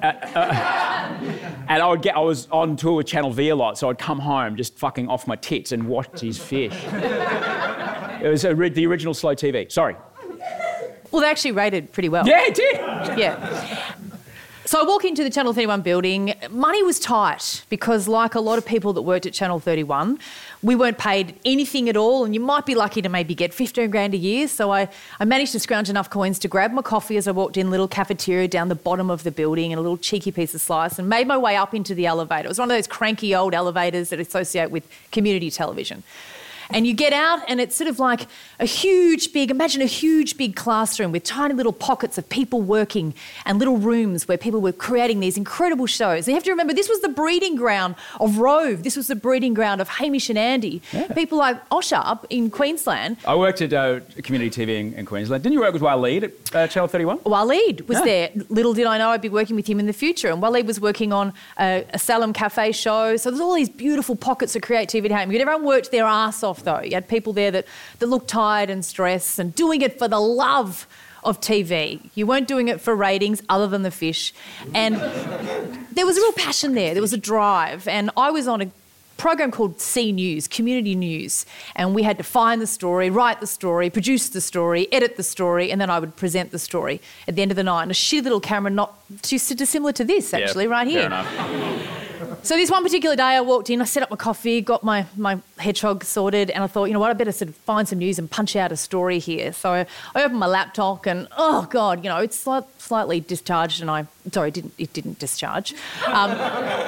Uh, 0.03 0.05
uh, 0.05 1.19
and 1.67 1.81
I 1.81 1.87
would 1.87 2.01
get, 2.03 2.15
I 2.15 2.19
was 2.19 2.47
on 2.51 2.75
tour 2.75 2.93
with 2.93 3.07
Channel 3.07 3.31
V 3.31 3.49
a 3.49 3.55
lot, 3.55 3.77
so 3.77 3.89
I'd 3.89 3.97
come 3.97 4.19
home 4.19 4.55
just 4.55 4.77
fucking 4.77 5.07
off 5.09 5.25
my 5.25 5.35
tits 5.35 5.71
and 5.71 5.87
watch 5.87 6.19
these 6.19 6.37
fish. 6.37 6.75
It 8.21 8.27
was 8.27 8.43
a, 8.43 8.53
the 8.53 8.85
original 8.85 9.13
slow 9.13 9.33
TV. 9.33 9.71
Sorry. 9.71 9.95
Well, 11.09 11.21
they 11.21 11.29
actually 11.29 11.53
rated 11.53 11.91
pretty 11.91 12.09
well. 12.09 12.27
Yeah, 12.27 12.41
it 12.45 12.53
did. 12.53 12.75
Yeah. 13.17 13.78
So 14.69 14.79
I 14.79 14.83
walk 14.83 15.03
into 15.03 15.23
the 15.23 15.31
Channel 15.31 15.51
31 15.51 15.81
building. 15.81 16.35
Money 16.51 16.83
was 16.83 16.99
tight 16.99 17.63
because, 17.69 18.07
like 18.07 18.35
a 18.35 18.39
lot 18.39 18.59
of 18.59 18.67
people 18.67 18.93
that 18.93 19.01
worked 19.01 19.25
at 19.25 19.33
Channel 19.33 19.59
31, 19.59 20.19
we 20.61 20.75
weren't 20.75 20.99
paid 20.99 21.33
anything 21.43 21.89
at 21.89 21.97
all, 21.97 22.23
and 22.23 22.35
you 22.35 22.39
might 22.39 22.67
be 22.67 22.75
lucky 22.75 23.01
to 23.01 23.09
maybe 23.09 23.33
get 23.33 23.51
15 23.51 23.89
grand 23.89 24.13
a 24.13 24.17
year. 24.17 24.47
So 24.47 24.71
I, 24.71 24.87
I 25.19 25.25
managed 25.25 25.53
to 25.53 25.59
scrounge 25.59 25.89
enough 25.89 26.11
coins 26.11 26.37
to 26.37 26.47
grab 26.47 26.71
my 26.71 26.83
coffee 26.83 27.17
as 27.17 27.27
I 27.27 27.31
walked 27.31 27.57
in, 27.57 27.71
little 27.71 27.87
cafeteria 27.87 28.47
down 28.47 28.69
the 28.69 28.75
bottom 28.75 29.09
of 29.09 29.23
the 29.23 29.31
building, 29.31 29.73
and 29.73 29.79
a 29.79 29.81
little 29.81 29.97
cheeky 29.97 30.31
piece 30.31 30.53
of 30.53 30.61
slice, 30.61 30.99
and 30.99 31.09
made 31.09 31.25
my 31.25 31.35
way 31.35 31.55
up 31.55 31.73
into 31.73 31.95
the 31.95 32.05
elevator. 32.05 32.45
It 32.45 32.49
was 32.49 32.59
one 32.59 32.69
of 32.69 32.77
those 32.77 32.85
cranky 32.85 33.33
old 33.33 33.55
elevators 33.55 34.09
that 34.09 34.19
associate 34.19 34.69
with 34.69 34.87
community 35.11 35.49
television. 35.49 36.03
And 36.71 36.85
you 36.85 36.93
get 36.93 37.13
out, 37.13 37.39
and 37.47 37.59
it's 37.59 37.75
sort 37.75 37.89
of 37.89 37.97
like 37.99 38.27
a 38.59 38.65
huge, 38.65 39.33
big, 39.33 39.49
imagine 39.49 39.81
a 39.81 39.85
huge, 39.85 40.37
big 40.37 40.55
classroom 40.55 41.11
with 41.11 41.23
tiny 41.23 41.53
little 41.53 41.73
pockets 41.73 42.17
of 42.17 42.29
people 42.29 42.61
working 42.61 43.13
and 43.45 43.57
little 43.57 43.77
rooms 43.77 44.27
where 44.27 44.37
people 44.37 44.61
were 44.61 44.71
creating 44.71 45.19
these 45.19 45.35
incredible 45.37 45.87
shows. 45.87 46.19
And 46.19 46.27
you 46.27 46.33
have 46.35 46.43
to 46.43 46.51
remember, 46.51 46.73
this 46.73 46.87
was 46.87 47.01
the 47.01 47.09
breeding 47.09 47.55
ground 47.55 47.95
of 48.19 48.37
Rove. 48.37 48.83
This 48.83 48.95
was 48.95 49.07
the 49.07 49.15
breeding 49.15 49.53
ground 49.53 49.81
of 49.81 49.89
Hamish 49.89 50.29
and 50.29 50.37
Andy. 50.37 50.81
People 51.15 51.37
like 51.39 51.67
Osher 51.69 52.01
up 52.05 52.25
in 52.29 52.49
Queensland. 52.51 53.17
I 53.25 53.35
worked 53.35 53.61
at 53.61 53.73
uh, 53.73 54.01
community 54.23 54.49
TV 54.65 54.79
in, 54.79 54.93
in 54.93 55.05
Queensland. 55.05 55.41
Didn't 55.43 55.53
you 55.53 55.61
work 55.61 55.73
with 55.73 55.81
Waleed 55.81 56.23
at 56.23 56.55
uh, 56.55 56.67
Channel 56.67 56.87
31? 56.87 57.19
Waleed 57.19 57.87
was 57.87 57.97
Yeah. 57.99 58.05
there. 58.05 58.29
Little 58.49 58.73
did 58.73 58.85
I 58.85 58.97
know 58.97 59.09
I'd 59.09 59.21
be 59.21 59.29
working 59.29 59.55
with 59.55 59.67
him 59.67 59.79
in 59.79 59.87
the 59.87 59.93
future. 59.93 60.29
And 60.29 60.41
Waleed 60.41 60.65
was 60.65 60.79
working 60.79 61.11
on 61.13 61.33
a, 61.59 61.85
a 61.93 61.99
Salam 61.99 62.31
Cafe 62.33 62.71
show. 62.73 63.17
So 63.17 63.31
there's 63.31 63.41
all 63.41 63.55
these 63.55 63.69
beautiful 63.69 64.15
pockets 64.15 64.55
of 64.55 64.61
creativity 64.61 65.13
happening. 65.13 65.39
Everyone 65.41 65.65
worked 65.65 65.91
their 65.91 66.05
ass 66.05 66.43
off, 66.43 66.58
though. 66.63 66.81
You 66.81 66.93
had 66.93 67.07
people 67.07 67.33
there 67.33 67.51
that, 67.51 67.65
that 67.99 68.07
looked 68.07 68.29
tired 68.29 68.69
and 68.69 68.83
stressed 68.83 69.39
and 69.39 69.53
doing 69.55 69.81
it 69.81 69.97
for 69.97 70.07
the 70.07 70.19
love 70.19 70.87
of 71.23 71.41
TV. 71.41 72.09
You 72.15 72.25
weren't 72.25 72.47
doing 72.47 72.67
it 72.67 72.79
for 72.79 72.95
ratings 72.95 73.41
other 73.49 73.67
than 73.67 73.83
the 73.83 73.91
fish. 73.91 74.33
And 74.73 74.95
there 75.91 76.05
was 76.05 76.17
a 76.17 76.21
real 76.21 76.33
passion 76.33 76.75
there. 76.75 76.93
There 76.93 77.01
was 77.01 77.13
a 77.13 77.17
drive. 77.17 77.87
And 77.87 78.09
I 78.15 78.31
was 78.31 78.47
on 78.47 78.61
a 78.61 78.71
program 79.17 79.51
called 79.51 79.79
C 79.81 80.11
News, 80.11 80.47
Community 80.47 80.95
News, 80.95 81.45
and 81.75 81.93
we 81.93 82.03
had 82.03 82.17
to 82.17 82.23
find 82.23 82.61
the 82.61 82.67
story, 82.67 83.09
write 83.09 83.41
the 83.41 83.47
story, 83.47 83.89
produce 83.89 84.29
the 84.29 84.41
story, 84.41 84.87
edit 84.93 85.17
the 85.17 85.23
story, 85.23 85.71
and 85.71 85.79
then 85.79 85.89
I 85.89 85.99
would 85.99 86.15
present 86.15 86.51
the 86.51 86.59
story 86.59 87.01
at 87.27 87.35
the 87.35 87.41
end 87.41 87.51
of 87.51 87.57
the 87.57 87.63
night. 87.63 87.83
And 87.83 87.91
a 87.91 87.93
shitty 87.93 88.23
little 88.23 88.39
camera, 88.39 88.71
not 88.71 88.97
too 89.21 89.37
dissimilar 89.37 89.91
to 89.93 90.05
this, 90.05 90.33
actually, 90.33 90.67
right 90.67 90.87
here. 90.87 91.09
So 92.43 92.55
this 92.55 92.69
one 92.69 92.83
particular 92.83 93.15
day, 93.15 93.23
I 93.23 93.41
walked 93.41 93.69
in, 93.69 93.81
I 93.81 93.85
set 93.85 94.03
up 94.03 94.09
my 94.09 94.15
coffee, 94.15 94.61
got 94.61 94.83
my, 94.83 95.05
my 95.15 95.39
hedgehog 95.57 96.03
sorted, 96.03 96.49
and 96.49 96.63
I 96.63 96.67
thought, 96.67 96.85
you 96.85 96.93
know 96.93 96.99
what, 96.99 97.11
I 97.11 97.13
better 97.13 97.31
sort 97.31 97.49
of 97.49 97.55
find 97.55 97.87
some 97.87 97.99
news 97.99 98.19
and 98.19 98.29
punch 98.29 98.55
out 98.55 98.71
a 98.71 98.77
story 98.77 99.19
here. 99.19 99.53
So 99.53 99.71
I, 99.71 99.85
opened 100.15 100.39
my 100.39 100.47
laptop, 100.47 101.05
and 101.05 101.27
oh 101.37 101.67
god, 101.69 102.03
you 102.03 102.09
know, 102.09 102.17
it's 102.17 102.37
slight, 102.37 102.63
slightly 102.77 103.19
discharged, 103.19 103.81
and 103.81 103.89
I 103.89 104.05
sorry, 104.31 104.49
it 104.49 104.53
didn't 104.53 104.73
it 104.77 104.93
didn't 104.93 105.19
discharge, 105.19 105.73
um, 106.07 106.31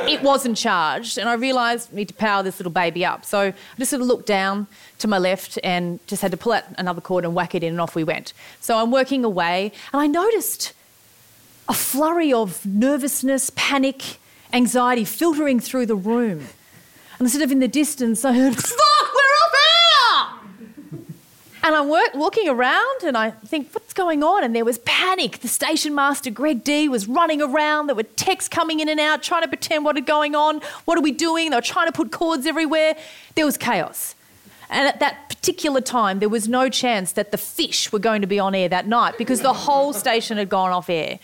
it 0.07 0.21
wasn't 0.21 0.57
charged, 0.57 1.17
and 1.17 1.29
I 1.29 1.33
realised 1.33 1.89
I 1.93 1.95
need 1.95 2.07
to 2.09 2.13
power 2.13 2.43
this 2.43 2.59
little 2.59 2.71
baby 2.71 3.05
up. 3.05 3.23
So 3.23 3.39
I 3.39 3.53
just 3.77 3.91
sort 3.91 4.01
of 4.01 4.07
looked 4.07 4.27
down 4.27 4.67
to 4.99 5.07
my 5.07 5.17
left 5.17 5.57
and 5.63 6.05
just 6.07 6.21
had 6.21 6.31
to 6.31 6.37
pull 6.37 6.53
out 6.53 6.63
another 6.77 7.01
cord 7.01 7.23
and 7.23 7.33
whack 7.33 7.55
it 7.55 7.63
in, 7.63 7.71
and 7.71 7.81
off 7.81 7.95
we 7.95 8.03
went. 8.03 8.33
So 8.59 8.77
I'm 8.77 8.91
working 8.91 9.23
away, 9.23 9.71
and 9.93 10.01
I 10.01 10.07
noticed 10.07 10.73
a 11.69 11.73
flurry 11.73 12.33
of 12.33 12.65
nervousness, 12.65 13.51
panic 13.55 14.17
anxiety 14.53 15.05
filtering 15.05 15.59
through 15.59 15.85
the 15.85 15.95
room. 15.95 16.47
And 17.19 17.29
sort 17.29 17.43
of 17.43 17.51
in 17.51 17.59
the 17.59 17.67
distance, 17.67 18.25
I 18.25 18.33
heard, 18.33 18.55
Fuck, 18.55 19.13
we're 19.13 19.35
up 19.43 19.51
here! 19.51 21.01
And 21.63 21.75
I'm 21.75 21.89
work, 21.89 22.15
walking 22.15 22.49
around 22.49 23.03
and 23.03 23.15
I 23.15 23.29
think, 23.31 23.71
what's 23.73 23.93
going 23.93 24.23
on? 24.23 24.43
And 24.43 24.55
there 24.55 24.65
was 24.65 24.79
panic. 24.79 25.39
The 25.39 25.47
station 25.47 25.93
master, 25.93 26.31
Greg 26.31 26.63
D, 26.63 26.89
was 26.89 27.07
running 27.07 27.39
around. 27.39 27.87
There 27.87 27.95
were 27.95 28.03
texts 28.03 28.49
coming 28.49 28.79
in 28.79 28.89
and 28.89 28.99
out, 28.99 29.21
trying 29.21 29.43
to 29.43 29.47
pretend 29.47 29.85
what 29.85 29.95
had 29.95 30.07
going 30.07 30.33
on. 30.33 30.61
What 30.85 30.97
are 30.97 31.01
we 31.01 31.11
doing? 31.11 31.51
They 31.51 31.57
were 31.57 31.61
trying 31.61 31.85
to 31.85 31.91
put 31.91 32.11
cords 32.11 32.47
everywhere. 32.47 32.95
There 33.35 33.45
was 33.45 33.57
chaos. 33.57 34.15
And 34.71 34.87
at 34.87 34.99
that 35.01 35.29
particular 35.29 35.81
time, 35.81 36.19
there 36.19 36.29
was 36.29 36.47
no 36.47 36.69
chance 36.69 37.11
that 37.11 37.31
the 37.31 37.37
fish 37.37 37.91
were 37.91 37.99
going 37.99 38.21
to 38.21 38.27
be 38.27 38.39
on 38.39 38.55
air 38.55 38.69
that 38.69 38.87
night 38.87 39.17
because 39.17 39.41
the 39.41 39.53
whole 39.53 39.93
station 39.93 40.37
had 40.37 40.49
gone 40.49 40.71
off 40.71 40.89
air. 40.89 41.19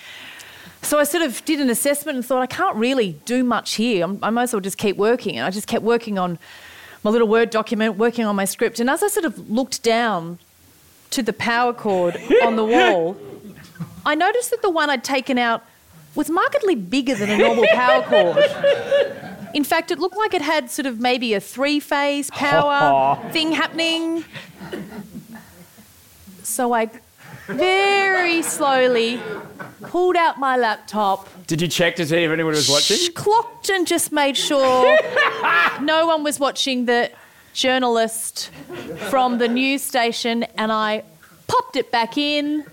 So 0.88 1.00
I 1.00 1.04
sort 1.04 1.22
of 1.22 1.44
did 1.44 1.60
an 1.60 1.70
assessment 1.70 2.16
and 2.16 2.26
thought, 2.26 2.42
I 2.42 2.46
can't 2.46 2.78
really 2.78 3.20
do 3.26 3.44
much 3.44 3.74
here. 3.74 4.06
I'm, 4.06 4.20
I 4.24 4.30
might 4.30 4.44
as 4.44 4.54
well 4.54 4.62
just 4.62 4.78
keep 4.78 4.96
working. 4.96 5.36
And 5.36 5.46
I 5.46 5.50
just 5.50 5.68
kept 5.68 5.84
working 5.84 6.18
on 6.18 6.40
my 7.04 7.12
little 7.12 7.28
Word 7.28 7.50
document, 7.50 7.98
working 7.98 8.24
on 8.24 8.38
my 8.38 8.46
script. 8.46 8.80
And 8.80 8.90
as 8.90 9.04
I 9.04 9.10
sort 9.10 9.26
of 9.26 9.50
looked 9.52 9.84
down 9.84 10.40
to 11.10 11.22
the 11.22 11.34
power 11.34 11.74
cord 11.74 12.16
on 12.42 12.56
the 12.56 12.64
wall, 12.64 13.18
I 14.06 14.16
noticed 14.16 14.50
that 14.52 14.62
the 14.62 14.70
one 14.70 14.90
I'd 14.90 15.04
taken 15.04 15.38
out 15.38 15.62
was 16.16 16.30
markedly 16.30 16.76
bigger 16.76 17.16
than 17.16 17.32
a 17.32 17.38
normal 17.38 17.68
power 17.74 18.04
cord. 18.04 18.38
In 19.54 19.66
fact, 19.66 19.92
it 19.92 20.00
looked 20.00 20.16
like 20.16 20.34
it 20.34 20.42
had 20.42 20.72
sort 20.72 20.86
of 20.86 21.02
maybe 21.02 21.34
a 21.34 21.42
three 21.42 21.82
phase 21.82 22.32
power 22.32 23.30
thing 23.34 23.52
happening. 23.52 24.24
So 26.44 26.72
I 26.72 26.90
very 27.48 28.42
slowly 28.42 29.22
pulled 29.84 30.16
out 30.16 30.38
my 30.40 30.58
laptop. 30.58 31.30
Did 31.48 31.62
you 31.62 31.68
check 31.68 31.96
to 31.96 32.06
see 32.06 32.18
if 32.18 32.32
anyone 32.32 32.54
was 32.54 32.70
watching? 32.70 33.14
Clocked 33.14 33.70
and 33.70 33.88
just 33.88 34.12
made 34.12 34.36
sure 34.36 34.98
no 35.82 36.06
one 36.08 36.24
was 36.24 36.40
watching 36.40 36.86
the 36.86 37.12
journalist 37.54 38.52
from 39.10 39.38
the 39.38 39.48
news 39.48 39.82
station, 39.82 40.44
and 40.58 40.72
I 40.72 41.04
popped 41.48 41.76
it 41.76 41.92
back 41.92 42.18
in. 42.18 42.66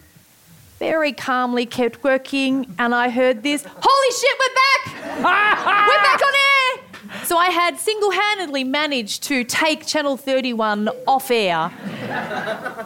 Very 0.79 1.13
calmly 1.13 1.67
kept 1.67 2.03
working, 2.03 2.75
and 2.79 2.95
I 2.95 3.09
heard 3.09 3.43
this 3.43 3.65
Holy 3.65 4.11
shit, 4.13 4.39
we're 4.41 4.55
back! 4.55 5.17
we're 5.89 6.03
back 6.03 6.21
on 6.21 6.35
air! 6.35 7.25
So 7.25 7.39
I 7.39 7.51
had 7.51 7.79
single 7.79 8.11
handedly 8.11 8.65
managed 8.65 9.23
to 9.25 9.45
take 9.45 9.87
Channel 9.87 10.17
31 10.17 10.91
off 11.07 11.31
air 11.31 11.71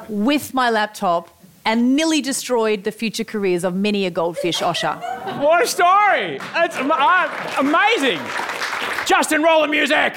with 0.08 0.52
my 0.54 0.70
laptop 0.70 1.37
and 1.68 1.94
nearly 1.94 2.22
destroyed 2.22 2.82
the 2.84 2.90
future 2.90 3.24
careers 3.24 3.62
of 3.62 3.74
many 3.74 4.06
a 4.06 4.10
goldfish 4.10 4.60
osher. 4.60 4.98
What 5.38 5.62
a 5.62 5.66
story! 5.66 6.38
That's 6.54 6.74
uh, 6.78 7.56
amazing! 7.58 8.18
Justin, 9.04 9.42
roll 9.42 9.60
the 9.60 9.68
music! 9.68 10.14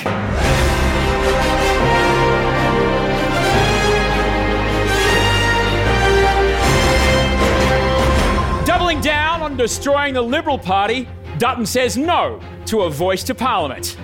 Doubling 8.66 9.02
down 9.02 9.42
on 9.42 9.58
destroying 9.58 10.14
the 10.14 10.22
Liberal 10.22 10.58
Party, 10.58 11.06
Dutton 11.38 11.66
says 11.66 11.98
no 11.98 12.40
to 12.68 12.84
a 12.84 12.90
voice 12.90 13.24
to 13.26 13.36
Parliament. 13.36 13.98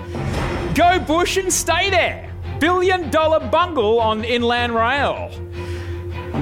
Go 0.76 1.00
Bush 1.00 1.38
and 1.38 1.54
stay 1.54 1.90
there. 1.90 2.30
Billion 2.60 3.10
dollar 3.10 3.40
bungle 3.40 4.02
on 4.02 4.26
Inland 4.26 4.76
Rail. 4.76 5.32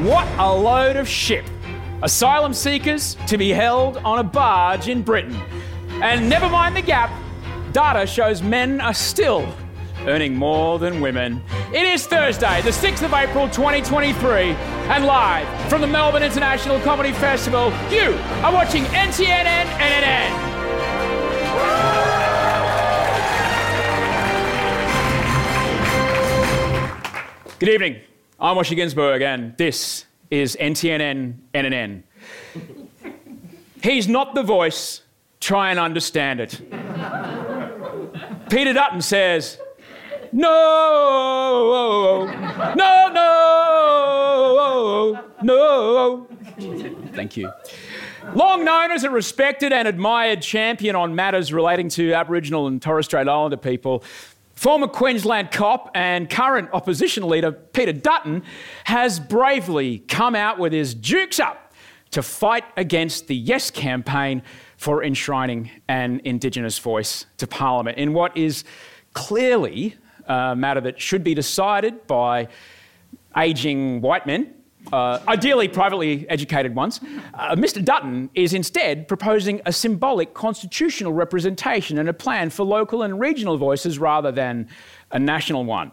What 0.03 0.27
a 0.37 0.53
load 0.53 0.97
of 0.97 1.07
shit. 1.07 1.45
Asylum 2.03 2.53
seekers 2.53 3.15
to 3.27 3.37
be 3.37 3.49
held 3.49 3.95
on 3.97 4.19
a 4.19 4.23
barge 4.23 4.89
in 4.89 5.01
Britain. 5.01 5.39
And 6.01 6.29
never 6.29 6.49
mind 6.49 6.75
the 6.75 6.81
gap, 6.81 7.09
data 7.71 8.05
shows 8.05 8.43
men 8.43 8.81
are 8.81 8.93
still 8.93 9.47
earning 10.05 10.35
more 10.35 10.79
than 10.79 10.99
women. 10.99 11.41
It 11.73 11.83
is 11.83 12.05
Thursday, 12.05 12.61
the 12.61 12.71
6th 12.71 13.03
of 13.03 13.13
April 13.13 13.47
2023, 13.49 14.51
and 14.91 15.05
live 15.05 15.47
from 15.69 15.79
the 15.79 15.87
Melbourne 15.87 16.23
International 16.23 16.79
Comedy 16.81 17.13
Festival, 17.13 17.71
you 17.89 18.19
are 18.43 18.53
watching 18.53 18.83
NTNN 18.83 19.65
NNN. 19.79 20.55
Good 27.59 27.69
evening. 27.69 28.14
I'm 28.37 28.57
Osher 28.57 28.75
Günsberg, 28.77 29.21
and 29.21 29.55
this 29.57 30.03
is 30.29 30.57
NTNN 30.59 31.35
NNN. 31.53 32.03
He's 33.81 34.09
not 34.09 34.35
the 34.35 34.43
voice, 34.43 35.03
try 35.39 35.71
and 35.71 35.79
understand 35.79 36.41
it. 36.41 36.59
Peter 38.49 38.73
Dutton 38.73 38.99
says, 39.01 39.57
No, 40.33 42.25
no, 42.75 43.09
no, 43.13 45.23
no. 45.41 46.27
Thank 47.13 47.37
you. 47.37 47.49
Long 48.33 48.65
known 48.65 48.91
as 48.91 49.05
a 49.05 49.09
respected 49.09 49.71
and 49.71 49.87
admired 49.87 50.41
champion 50.41 50.97
on 50.97 51.15
matters 51.15 51.53
relating 51.53 51.87
to 51.89 52.11
Aboriginal 52.13 52.67
and 52.67 52.81
Torres 52.81 53.05
Strait 53.05 53.29
Islander 53.29 53.55
people, 53.55 54.03
Former 54.55 54.87
Queensland 54.87 55.51
cop 55.51 55.91
and 55.93 56.29
current 56.29 56.69
opposition 56.71 57.27
leader 57.27 57.51
Peter 57.51 57.91
Dutton 57.91 58.43
has 58.85 59.19
bravely 59.19 59.99
come 59.99 60.33
out 60.33 60.57
with 60.57 60.71
his 60.71 60.93
jukes 60.93 61.39
up 61.39 61.73
to 62.11 62.23
fight 62.23 62.63
against 62.77 63.27
the 63.27 63.35
Yes 63.35 63.69
campaign 63.69 64.41
for 64.77 65.03
enshrining 65.03 65.69
an 65.89 66.21
Indigenous 66.23 66.79
voice 66.79 67.25
to 67.37 67.47
Parliament 67.47 67.97
in 67.97 68.13
what 68.13 68.35
is 68.37 68.63
clearly 69.13 69.95
a 70.25 70.55
matter 70.55 70.79
that 70.81 71.01
should 71.01 71.23
be 71.23 71.33
decided 71.33 72.07
by 72.07 72.47
ageing 73.35 73.99
white 73.99 74.25
men 74.25 74.53
uh, 74.91 75.19
ideally 75.27 75.67
privately 75.67 76.27
educated 76.29 76.75
ones, 76.75 76.99
uh, 77.33 77.55
Mr. 77.55 77.83
Dutton 77.83 78.29
is 78.33 78.53
instead 78.53 79.07
proposing 79.07 79.61
a 79.65 79.73
symbolic 79.73 80.33
constitutional 80.33 81.13
representation 81.13 81.97
and 81.97 82.09
a 82.09 82.13
plan 82.13 82.49
for 82.49 82.63
local 82.63 83.03
and 83.03 83.19
regional 83.19 83.57
voices 83.57 83.99
rather 83.99 84.31
than 84.31 84.67
a 85.11 85.19
national 85.19 85.65
one. 85.65 85.91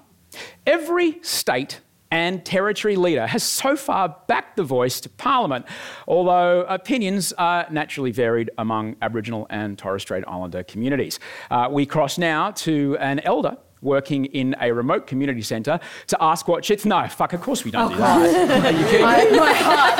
Every 0.67 1.23
state 1.23 1.81
and 2.11 2.45
territory 2.45 2.95
leader 2.97 3.27
has 3.27 3.43
so 3.43 3.75
far 3.75 4.15
backed 4.29 4.57
the 4.57 4.63
voice 4.63 5.01
to 5.01 5.09
Parliament, 5.09 5.65
although 6.07 6.61
opinions 6.65 7.33
are 7.33 7.67
naturally 7.71 8.13
varied 8.13 8.51
among 8.59 8.97
Aboriginal 9.01 9.47
and 9.49 9.79
Torres 9.79 10.03
Strait 10.03 10.23
Islander 10.29 10.63
communities. 10.63 11.19
Uh, 11.51 11.69
we 11.71 11.87
cross 11.87 12.19
now 12.19 12.51
to 12.51 12.99
an 13.01 13.21
elder 13.21 13.57
working 13.83 14.27
in 14.27 14.57
a 14.61 14.73
remote 14.73 15.07
community 15.07 15.43
centre 15.43 15.79
to 16.07 16.17
ask 16.23 16.49
what 16.49 16.65
shits. 16.65 16.85
No, 16.87 17.07
fuck, 17.09 17.33
of 17.33 17.41
course 17.41 17.65
we 17.65 17.71
don't 17.71 17.93
oh, 17.93 17.95
do 17.95 17.99
that. 17.99 18.65
Are 18.65 18.79
you 18.79 18.85
kidding? 18.87 19.03
My, 19.03 19.25
my 19.37 19.53
heart. 19.53 19.99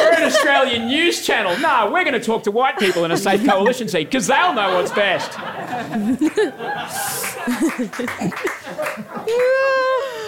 we're 0.00 0.14
an 0.14 0.24
Australian 0.24 0.86
news 0.86 1.24
channel. 1.24 1.56
No, 1.58 1.90
we're 1.92 2.04
going 2.04 2.18
to 2.18 2.24
talk 2.24 2.42
to 2.44 2.50
white 2.50 2.78
people 2.78 3.04
in 3.04 3.10
a 3.10 3.16
safe 3.16 3.44
coalition 3.46 3.88
seat 3.88 4.04
because 4.04 4.26
they'll 4.26 4.54
know 4.54 4.74
what's 4.74 4.92
best. 4.92 5.38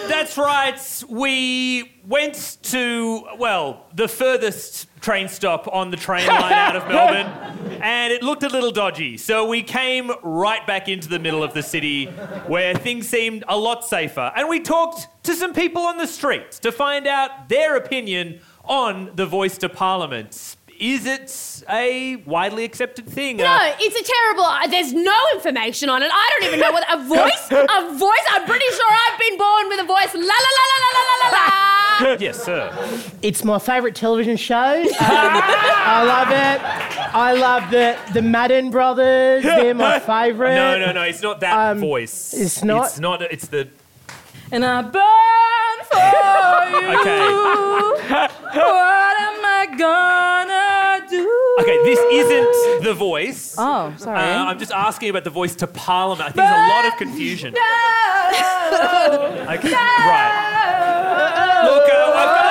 That's 0.07 0.37
right. 0.37 1.03
We 1.09 1.99
went 2.05 2.57
to, 2.63 3.25
well, 3.37 3.85
the 3.93 4.07
furthest 4.07 4.87
train 5.01 5.27
stop 5.27 5.67
on 5.71 5.91
the 5.91 5.97
train 5.97 6.27
line 6.27 6.53
out 6.53 6.75
of 6.75 6.87
Melbourne, 6.87 7.79
and 7.81 8.11
it 8.13 8.23
looked 8.23 8.43
a 8.43 8.49
little 8.49 8.71
dodgy. 8.71 9.17
So 9.17 9.47
we 9.47 9.63
came 9.63 10.11
right 10.21 10.65
back 10.65 10.87
into 10.87 11.09
the 11.09 11.19
middle 11.19 11.43
of 11.43 11.53
the 11.53 11.63
city 11.63 12.05
where 12.47 12.75
things 12.75 13.07
seemed 13.07 13.43
a 13.47 13.57
lot 13.57 13.85
safer. 13.85 14.31
And 14.35 14.47
we 14.49 14.59
talked 14.59 15.07
to 15.23 15.35
some 15.35 15.53
people 15.53 15.83
on 15.83 15.97
the 15.97 16.07
streets 16.07 16.59
to 16.59 16.71
find 16.71 17.07
out 17.07 17.49
their 17.49 17.75
opinion 17.75 18.41
on 18.65 19.11
the 19.15 19.25
voice 19.25 19.57
to 19.59 19.69
Parliament 19.69 20.55
is 20.79 21.05
it 21.05 21.63
a 21.69 22.17
widely 22.25 22.63
accepted 22.65 23.07
thing? 23.07 23.37
No, 23.37 23.45
uh, 23.45 23.75
it's 23.79 23.95
a 23.95 24.03
terrible. 24.13 24.43
Uh, 24.43 24.67
there's 24.67 24.93
no 24.93 25.17
information 25.33 25.89
on 25.89 26.01
it. 26.03 26.09
I 26.11 26.29
don't 26.39 26.47
even 26.47 26.59
know 26.59 26.71
what 26.71 26.83
a 26.93 26.97
voice. 27.03 27.47
a 27.51 27.97
voice. 27.97 28.25
I'm 28.31 28.45
pretty 28.45 28.65
sure 28.71 28.85
I've 28.89 29.19
been 29.19 29.37
born 29.37 29.69
with 29.69 29.79
a 29.81 29.85
voice. 29.85 30.13
La 30.13 30.19
la 30.21 30.51
la 30.57 30.65
la 30.71 30.77
la 30.83 31.01
la 31.03 31.29
la 31.29 31.29
la. 32.09 32.17
yes, 32.19 32.43
sir. 32.43 32.71
It's 33.21 33.43
my 33.43 33.59
favourite 33.59 33.95
television 33.95 34.35
show. 34.37 34.81
Um, 34.81 34.87
I 34.99 36.03
love 36.05 36.29
it. 36.29 37.13
I 37.15 37.33
love 37.33 37.69
the 37.71 37.97
the 38.13 38.21
Madden 38.21 38.71
brothers. 38.71 39.43
They're 39.43 39.73
my 39.75 39.99
favourite. 39.99 40.53
No, 40.63 40.77
no, 40.79 40.91
no. 40.91 41.01
It's 41.03 41.21
not 41.21 41.39
that 41.41 41.53
Um, 41.71 41.79
voice. 41.79 42.33
it's 42.33 42.63
not? 42.63 42.85
It's 42.87 42.99
not. 42.99 43.21
It's 43.21 43.47
the. 43.47 43.69
And 44.53 44.63
I 44.63 44.83
burn 44.83 45.77
for 45.89 45.97
you. 46.69 46.99
Okay. 46.99 47.25
What 48.53 49.15
am 49.19 49.43
I 49.43 49.65
gonna 49.75 51.07
do? 51.09 51.25
Okay. 51.61 51.77
This 51.83 51.99
isn't 52.11 52.83
the 52.83 52.93
voice. 52.93 53.55
Oh, 53.57 53.91
sorry. 53.97 54.19
Uh, 54.19 54.45
I'm 54.45 54.59
just 54.59 54.71
asking 54.71 55.09
about 55.09 55.23
the 55.23 55.31
voice 55.31 55.55
to 55.55 55.65
Parliament. 55.65 56.29
I 56.29 56.31
think 56.31 56.45
there's 56.45 56.67
a 56.71 56.75
lot 56.75 56.85
of 56.85 56.97
confusion. 56.99 57.55
No. 57.55 57.61
Okay. 59.55 59.71
Right. 59.73 60.33
Look, 61.65 61.89
uh, 61.89 62.13
I've 62.13 62.35
got 62.37 62.45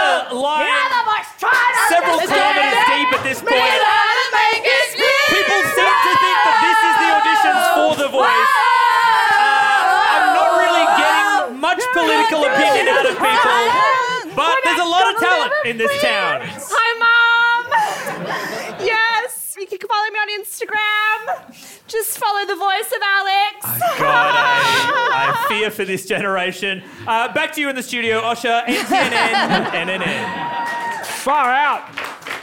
political 12.32 12.44
opinion 12.44 12.88
out 12.88 13.06
of 13.06 13.16
people, 13.16 14.36
but 14.36 14.56
there's 14.64 14.80
a 14.80 14.84
lot 14.84 15.14
of 15.14 15.20
talent 15.20 15.52
in 15.66 15.76
this 15.76 15.90
town. 16.00 16.40
Hi, 16.42 16.90
Mom. 16.98 18.84
yes, 18.84 19.54
you 19.58 19.66
can 19.66 19.78
follow 19.78 20.10
me 20.10 20.18
on 20.18 20.40
Instagram. 20.40 21.86
Just 21.86 22.18
follow 22.18 22.46
the 22.46 22.56
voice 22.56 22.90
of 22.92 23.02
Alex. 23.02 23.98
God, 23.98 24.34
I, 24.34 25.44
I 25.44 25.48
fear 25.48 25.70
for 25.70 25.84
this 25.84 26.06
generation. 26.06 26.82
Uh, 27.06 27.32
back 27.32 27.52
to 27.54 27.60
you 27.60 27.68
in 27.68 27.76
the 27.76 27.82
studio, 27.82 28.20
Osher, 28.20 28.64
NTNN, 28.64 29.66
NNN. 29.66 31.04
Far 31.04 31.52
out. 31.52 31.82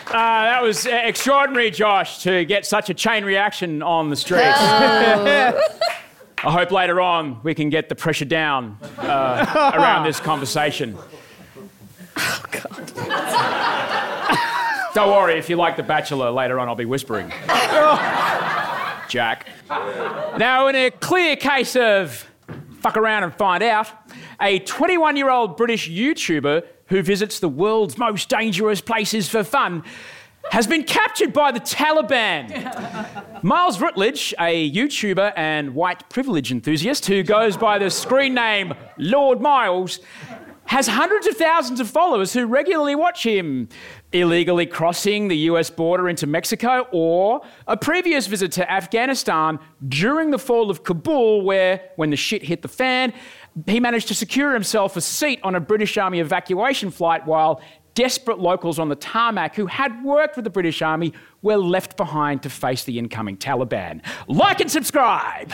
Uh, 0.10 0.13
that 0.13 0.62
was 0.63 0.86
extraordinary, 0.86 1.69
Josh, 1.72 2.24
to 2.24 2.46
get 2.46 2.65
such 2.65 2.89
a 2.89 2.93
chain 2.93 3.24
reaction 3.24 3.81
on 3.84 4.10
the 4.10 4.15
streets. 4.15 4.58
I 6.41 6.51
hope 6.51 6.72
later 6.72 7.01
on 7.01 7.41
we 7.43 7.53
can 7.53 7.69
get 7.69 7.89
the 7.89 7.96
pressure 7.96 8.25
down 8.25 8.77
uh, 8.98 9.72
around 9.75 10.05
this 10.05 10.19
conversation. 10.19 10.98
Oh, 12.17 12.43
God. 12.51 12.91
Don't 14.93 15.10
worry, 15.10 15.38
if 15.38 15.50
you 15.50 15.58
like 15.58 15.75
The 15.75 15.84
Bachelor, 15.84 16.31
later 16.31 16.60
on 16.60 16.67
I'll 16.69 16.75
be 16.75 16.86
whispering. 16.86 17.29
Jack. 19.10 19.48
Now, 19.69 20.67
in 20.67 20.75
a 20.75 20.91
clear 20.91 21.36
case 21.36 21.75
of 21.75 22.25
fuck 22.79 22.96
around 22.96 23.24
and 23.24 23.34
find 23.34 23.62
out, 23.62 23.89
a 24.39 24.60
21 24.60 25.17
year 25.17 25.29
old 25.29 25.58
British 25.58 25.89
YouTuber 25.89 26.63
who 26.88 27.01
visits 27.01 27.39
the 27.39 27.50
world's 27.50 27.98
most 27.98 28.29
dangerous 28.29 28.81
places 28.81 29.27
for 29.29 29.43
fun 29.43 29.84
has 30.51 30.65
been 30.67 30.84
captured 30.84 31.31
by 31.31 31.51
the 31.51 31.60
Taliban. 31.60 33.43
Miles 33.43 33.79
Routledge, 33.79 34.34
a 34.39 34.72
YouTuber 34.72 35.34
and 35.36 35.75
white 35.75 36.10
privilege 36.10 36.51
enthusiast 36.51 37.05
who 37.05 37.24
goes 37.24 37.55
by 37.55 37.77
the 37.77 37.89
screen 37.89 38.34
name 38.34 38.74
Lord 38.98 39.41
Miles, 39.41 40.00
has 40.65 40.88
hundreds 40.88 41.25
of 41.25 41.36
thousands 41.36 41.79
of 41.79 41.89
followers 41.89 42.31
who 42.31 42.46
regularly 42.46 42.93
watch 42.93 43.24
him 43.24 43.67
illegally 44.12 44.67
crossing 44.67 45.27
the 45.27 45.38
US 45.38 45.67
border 45.69 46.08
into 46.08 46.27
Mexico 46.27 46.88
or 46.91 47.41
a 47.67 47.75
previous 47.75 48.27
visit 48.27 48.51
to 48.51 48.72
Afghanistan 48.72 49.58
during 49.88 50.29
the 50.29 50.38
fall 50.38 50.69
of 50.69 50.84
Kabul, 50.84 51.41
where, 51.41 51.89
when 51.96 52.12
the 52.12 52.15
shit 52.15 52.43
hit 52.43 52.62
the 52.62 52.67
fan, 52.67 53.13
he 53.65 53.79
managed 53.79 54.08
to 54.10 54.13
secure 54.13 54.53
himself 54.53 54.96
a 54.96 55.01
seat 55.01 55.39
on 55.43 55.55
a 55.55 55.60
British 55.60 55.98
Army 55.98 56.19
evacuation 56.19 56.91
flight 56.91 57.25
while 57.25 57.62
desperate 57.99 58.39
locals 58.39 58.79
on 58.79 58.87
the 58.87 58.95
tarmac 58.95 59.55
who 59.55 59.65
had 59.65 60.05
worked 60.05 60.37
with 60.37 60.45
the 60.45 60.49
British 60.49 60.81
Army 60.81 61.11
were 61.41 61.57
left 61.57 61.97
behind 61.97 62.41
to 62.41 62.49
face 62.49 62.85
the 62.85 62.97
incoming 62.97 63.35
Taliban. 63.35 64.01
Like 64.29 64.61
and 64.61 64.71
subscribe! 64.71 65.51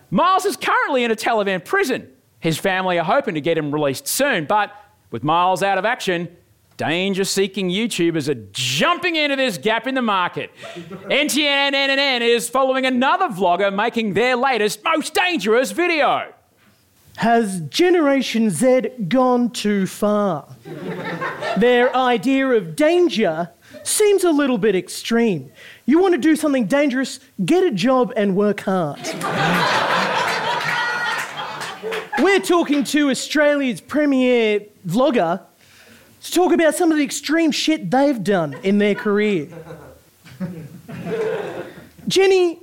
Miles 0.10 0.46
is 0.46 0.56
currently 0.56 1.04
in 1.04 1.10
a 1.10 1.14
Taliban 1.14 1.62
prison. 1.62 2.08
His 2.40 2.56
family 2.56 2.98
are 2.98 3.04
hoping 3.04 3.34
to 3.34 3.40
get 3.42 3.58
him 3.58 3.70
released 3.70 4.08
soon, 4.08 4.46
but 4.46 4.72
with 5.10 5.22
Miles 5.22 5.62
out 5.62 5.76
of 5.76 5.84
action, 5.84 6.34
danger 6.78 7.24
seeking 7.24 7.68
YouTubers 7.68 8.26
are 8.26 8.48
jumping 8.52 9.16
into 9.16 9.36
this 9.36 9.58
gap 9.58 9.86
in 9.86 9.94
the 9.94 10.00
market. 10.00 10.50
NTNNN 10.64 12.22
is 12.22 12.48
following 12.48 12.86
another 12.86 13.28
vlogger 13.28 13.74
making 13.74 14.14
their 14.14 14.36
latest 14.36 14.82
most 14.84 15.12
dangerous 15.12 15.70
video. 15.70 16.32
Has 17.18 17.62
Generation 17.62 18.48
Z 18.48 18.90
gone 19.08 19.50
too 19.50 19.88
far? 19.88 20.46
Their 21.56 21.94
idea 21.96 22.46
of 22.46 22.76
danger 22.76 23.50
seems 23.82 24.22
a 24.22 24.30
little 24.30 24.56
bit 24.56 24.76
extreme. 24.76 25.50
You 25.84 26.00
want 26.00 26.14
to 26.14 26.20
do 26.20 26.36
something 26.36 26.66
dangerous, 26.66 27.18
get 27.44 27.64
a 27.64 27.72
job 27.72 28.12
and 28.16 28.36
work 28.36 28.60
hard. 28.60 29.00
We're 32.20 32.38
talking 32.38 32.84
to 32.84 33.10
Australia's 33.10 33.80
premier 33.80 34.60
vlogger 34.86 35.42
to 36.22 36.32
talk 36.32 36.52
about 36.52 36.76
some 36.76 36.92
of 36.92 36.98
the 36.98 37.04
extreme 37.04 37.50
shit 37.50 37.90
they've 37.90 38.22
done 38.22 38.54
in 38.62 38.78
their 38.78 38.94
career. 38.94 39.48
Jenny, 42.06 42.60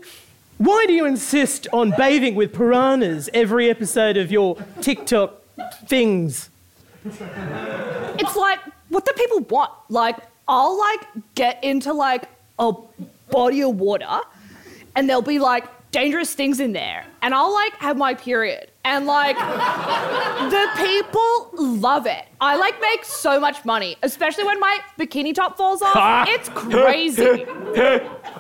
why 0.58 0.86
do 0.88 0.94
you 0.94 1.06
insist 1.06 1.68
on 1.74 1.94
bathing 1.98 2.36
with 2.36 2.54
piranhas 2.54 3.30
every 3.34 3.70
episode 3.70 4.18
of 4.18 4.32
your 4.32 4.58
TikTok 4.82 5.42
things? 5.88 6.50
It's 7.06 8.36
like, 8.36 8.60
what 8.90 9.06
do 9.06 9.12
people 9.14 9.42
want? 9.42 9.72
Like, 9.90 10.18
I'll 10.48 10.78
like 10.78 11.02
get 11.36 11.64
into 11.64 11.94
like 11.94 12.30
a 12.60 12.74
body 13.30 13.64
of 13.64 13.76
water 13.80 14.22
and 14.96 15.10
there'll 15.10 15.22
be 15.22 15.40
like 15.40 15.66
dangerous 15.92 16.34
things 16.34 16.60
in 16.60 16.74
there. 16.74 17.06
And 17.22 17.34
I'll 17.34 17.54
like 17.54 17.74
have 17.78 17.98
my 17.98 18.14
period. 18.14 18.72
And 18.86 19.08
like 19.08 19.36
the 19.36 20.68
people 20.78 21.50
love 21.80 22.06
it. 22.06 22.24
I 22.40 22.56
like 22.56 22.80
make 22.80 23.04
so 23.04 23.40
much 23.40 23.66
money, 23.66 23.96
especially 24.04 24.44
when 24.44 24.60
my 24.60 24.78
bikini 25.00 25.34
top 25.34 25.58
falls 25.58 25.82
off. 25.82 25.96
it's 26.30 26.50
crazy. 26.50 27.46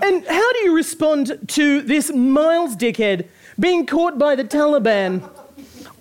And 0.02 0.28
how 0.28 0.54
do 0.54 0.60
you 0.60 0.76
respond 0.76 1.40
to 1.48 1.82
this 1.82 2.12
Miles 2.14 2.76
dickhead 2.76 3.28
being 3.60 3.86
caught 3.86 4.20
by 4.20 4.36
the 4.36 4.44
Taliban? 4.44 5.24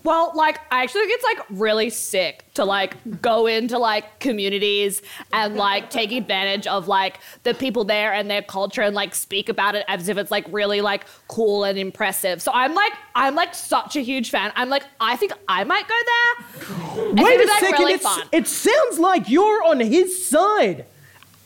Well, 0.05 0.33
like 0.35 0.61
I 0.71 0.83
actually 0.83 1.07
think 1.07 1.12
it's 1.14 1.25
like 1.25 1.47
really 1.59 1.88
sick 1.88 2.45
to 2.55 2.64
like 2.67 3.23
go 3.23 3.47
into 3.47 3.79
like 3.79 4.21
communities 4.21 5.01
and 5.33 5.57
like 5.57 5.88
take 5.88 6.12
advantage 6.12 6.67
of 6.67 6.88
like 6.88 7.21
the 7.43 7.55
people 7.55 7.85
there 7.85 8.12
and 8.12 8.31
their 8.31 8.43
culture 8.43 8.83
and 8.83 8.95
like 8.95 9.14
speak 9.14 9.49
about 9.49 9.75
it 9.75 9.85
as 9.88 10.11
if 10.11 10.19
it's 10.19 10.31
like 10.31 10.45
really 10.51 10.83
like 10.83 11.07
cool 11.29 11.64
and 11.64 11.79
impressive. 11.79 12.43
So 12.43 12.53
I'm 12.53 12.75
like 12.75 12.93
I'm 13.14 13.35
like 13.35 13.55
such 13.55 13.97
a 13.97 14.01
huge 14.01 14.29
fan. 14.29 14.53
I'm 14.57 14.69
like 14.69 14.85
I 15.01 15.17
think 15.17 15.33
I 15.49 15.64
might 15.64 15.88
go 15.88 15.95
there. 16.07 17.25
Wait 17.25 17.40
a 17.40 17.47
like, 17.47 17.61
second, 17.61 17.79
really 17.81 17.95
it's, 17.95 18.19
it 18.31 18.47
sounds 18.47 18.99
like 18.99 19.31
you're 19.31 19.64
on 19.64 19.81
his 19.81 20.29
side. 20.29 20.85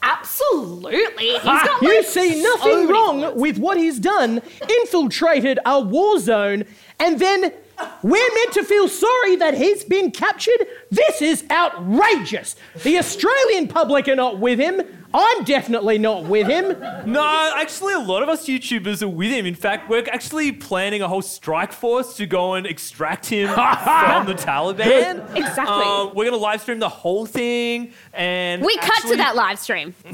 Absolutely. 0.03 1.05
He's 1.18 1.42
got 1.42 1.81
You 1.81 1.97
like, 1.99 2.07
see 2.07 2.42
nothing 2.42 2.87
many 2.87 2.92
wrong 2.92 3.37
with 3.38 3.59
what 3.59 3.77
he's 3.77 4.01
done, 4.01 4.42
infiltrated 4.68 5.61
a 5.64 5.81
war 5.81 6.18
zone, 6.18 6.64
and 6.99 7.21
then 7.21 7.53
we're 8.03 8.35
meant 8.35 8.53
to 8.53 8.64
feel 8.64 8.88
sorry 8.88 9.37
that 9.37 9.55
he's 9.55 9.85
been 9.85 10.11
captured? 10.11 10.67
This 10.90 11.20
is 11.22 11.44
outrageous. 11.51 12.57
The 12.83 12.98
Australian 12.98 13.68
public 13.68 14.09
are 14.09 14.16
not 14.16 14.38
with 14.38 14.59
him. 14.59 14.83
I'm 15.14 15.44
definitely 15.44 15.96
not 15.96 16.24
with 16.24 16.48
him. 16.48 16.79
No, 17.11 17.53
actually, 17.57 17.94
a 17.94 17.98
lot 17.98 18.22
of 18.22 18.29
us 18.29 18.46
YouTubers 18.46 19.03
are 19.03 19.09
with 19.09 19.31
him. 19.31 19.46
In 19.46 19.55
fact, 19.55 19.88
we're 19.88 20.05
actually 20.12 20.53
planning 20.53 21.01
a 21.01 21.09
whole 21.09 21.22
strike 21.22 21.72
force 21.72 22.14
to 22.18 22.27
go 22.27 22.55
and 22.55 22.66
extract 22.66 23.24
him 23.24 23.48
from 23.55 24.27
the 24.27 24.35
Taliban. 24.35 25.35
Exactly. 25.35 25.64
Um, 25.66 26.09
we're 26.09 26.24
going 26.24 26.33
to 26.33 26.37
live 26.37 26.61
stream 26.61 26.79
the 26.79 26.90
whole 26.90 27.24
thing. 27.24 27.94
And 28.12 28.61
We 28.62 28.77
cut 28.77 29.01
to 29.09 29.16
that 29.16 29.35
live 29.35 29.59
stream. 29.59 29.94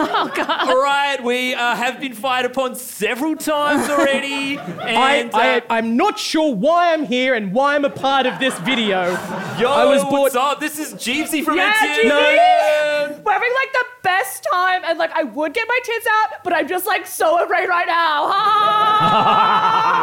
Oh 0.00 0.30
God! 0.34 0.68
All 0.68 0.80
right, 0.80 1.22
we 1.22 1.54
uh, 1.54 1.74
have 1.74 2.00
been 2.00 2.12
fired 2.14 2.46
upon 2.46 2.74
several 2.76 3.34
times 3.36 3.88
already. 3.88 4.58
I, 4.58 5.16
And, 5.16 5.30
I, 5.34 5.58
uh, 5.58 5.60
I'm 5.70 5.96
not 5.96 6.18
sure 6.18 6.54
why 6.54 6.92
I'm 6.92 7.04
here 7.04 7.34
and 7.34 7.52
why 7.52 7.74
I'm 7.74 7.84
a 7.84 7.90
part 7.90 8.26
of 8.26 8.38
this 8.38 8.56
video. 8.60 9.10
yo, 9.58 9.70
I 9.70 9.84
was 9.84 9.97
what's 10.04 10.34
bought- 10.34 10.52
up? 10.54 10.60
This 10.60 10.78
is 10.78 10.94
Jeevesy 10.94 11.44
from 11.44 11.56
Yeah, 11.56 11.72
NTN. 11.72 12.10
Jeevesy! 12.10 13.22
We're 13.24 13.32
having 13.32 13.52
like 13.54 13.72
the 13.72 13.84
best 14.02 14.46
time, 14.50 14.82
and 14.84 14.98
like 14.98 15.10
I 15.12 15.22
would 15.24 15.52
get 15.54 15.66
my 15.68 15.78
tits 15.84 16.06
out, 16.06 16.44
but 16.44 16.52
I'm 16.52 16.66
just 16.68 16.86
like 16.86 17.06
so 17.06 17.42
afraid 17.44 17.68
right 17.68 17.86
now. 17.86 18.28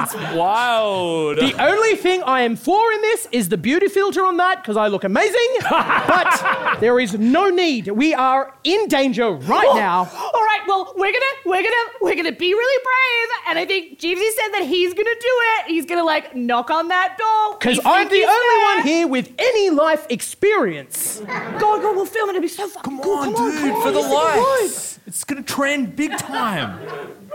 It's 0.04 0.14
wild. 0.36 1.38
The 1.38 1.54
only 1.64 1.96
thing 1.96 2.22
I 2.24 2.42
am 2.42 2.56
for 2.56 2.92
in 2.92 3.02
this 3.02 3.28
is 3.32 3.50
the 3.50 3.58
beauty 3.58 3.88
filter 3.88 4.24
on 4.26 4.38
that 4.38 4.62
because 4.62 4.78
I 4.78 4.88
look 4.88 5.04
amazing. 5.04 5.48
but 5.70 6.78
there 6.80 7.00
is 7.00 7.18
no 7.18 7.50
need. 7.50 7.88
We 7.88 8.14
are 8.14 8.54
in 8.64 8.88
danger 8.88 9.32
right 9.32 9.72
now. 9.76 10.00
All 10.34 10.44
right, 10.44 10.60
well, 10.68 10.76
well, 10.76 10.94
we're 10.98 11.12
gonna 11.14 11.26
we're 11.46 11.62
gonna 11.64 11.90
we're 12.02 12.16
gonna 12.16 12.32
be 12.34 12.54
really 12.54 12.84
brave, 12.84 13.30
and 13.50 13.58
I 13.60 13.66
think 13.66 13.98
Jeevesy 13.98 14.30
said 14.32 14.50
that 14.60 14.66
he's 14.68 14.94
gonna 14.94 15.04
do 15.10 15.36
it. 15.60 15.66
He's 15.68 15.86
gonna 15.86 16.04
like 16.04 16.36
knock 16.36 16.70
on 16.70 16.90
that 16.90 17.18
door. 17.18 17.58
Because 17.58 17.80
I'm 17.86 18.10
the 18.10 18.26
only 18.26 18.26
there. 18.26 18.76
one 18.76 18.84
here 18.86 19.08
with 19.08 19.32
any 19.40 19.70
life 19.86 20.08
experience. 20.10 21.20
Go 21.20 21.74
on, 21.74 21.82
go 21.82 21.90
on, 21.90 21.96
we'll 21.96 22.06
film 22.08 22.30
it. 22.30 22.36
It'll 22.36 22.42
be 22.42 22.48
so 22.48 22.68
fucking 22.68 23.00
cool. 23.02 23.18
Come 23.18 23.30
on, 23.30 23.36
come 23.36 23.52
dude, 23.52 23.72
come 23.74 23.82
for 23.84 23.92
the 23.92 24.00
Yes, 24.00 24.98
it 24.98 25.00
will. 25.00 25.08
It's 25.08 25.24
gonna 25.24 25.44
trend 25.44 25.96
big 25.96 26.18
time. 26.18 26.80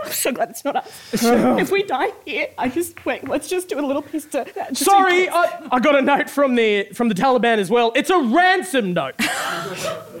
I'm 0.03 0.11
so 0.11 0.31
glad 0.31 0.49
it's 0.49 0.63
not 0.65 0.75
us. 0.77 1.23
if 1.23 1.71
we 1.71 1.83
die 1.83 2.09
here, 2.25 2.47
I 2.57 2.69
just 2.69 3.05
wait. 3.05 3.27
Let's 3.27 3.47
just 3.49 3.69
do 3.69 3.79
a 3.79 3.85
little 3.85 4.01
piece 4.01 4.25
to. 4.25 4.45
just 4.69 4.83
Sorry, 4.85 5.25
case. 5.25 5.29
I, 5.31 5.67
I 5.71 5.79
got 5.79 5.95
a 5.95 6.01
note 6.01 6.29
from 6.29 6.55
the 6.55 6.85
from 6.93 7.09
the 7.09 7.15
Taliban 7.15 7.57
as 7.57 7.69
well. 7.69 7.91
It's 7.95 8.09
a 8.09 8.19
ransom 8.19 8.93
note. 8.93 9.15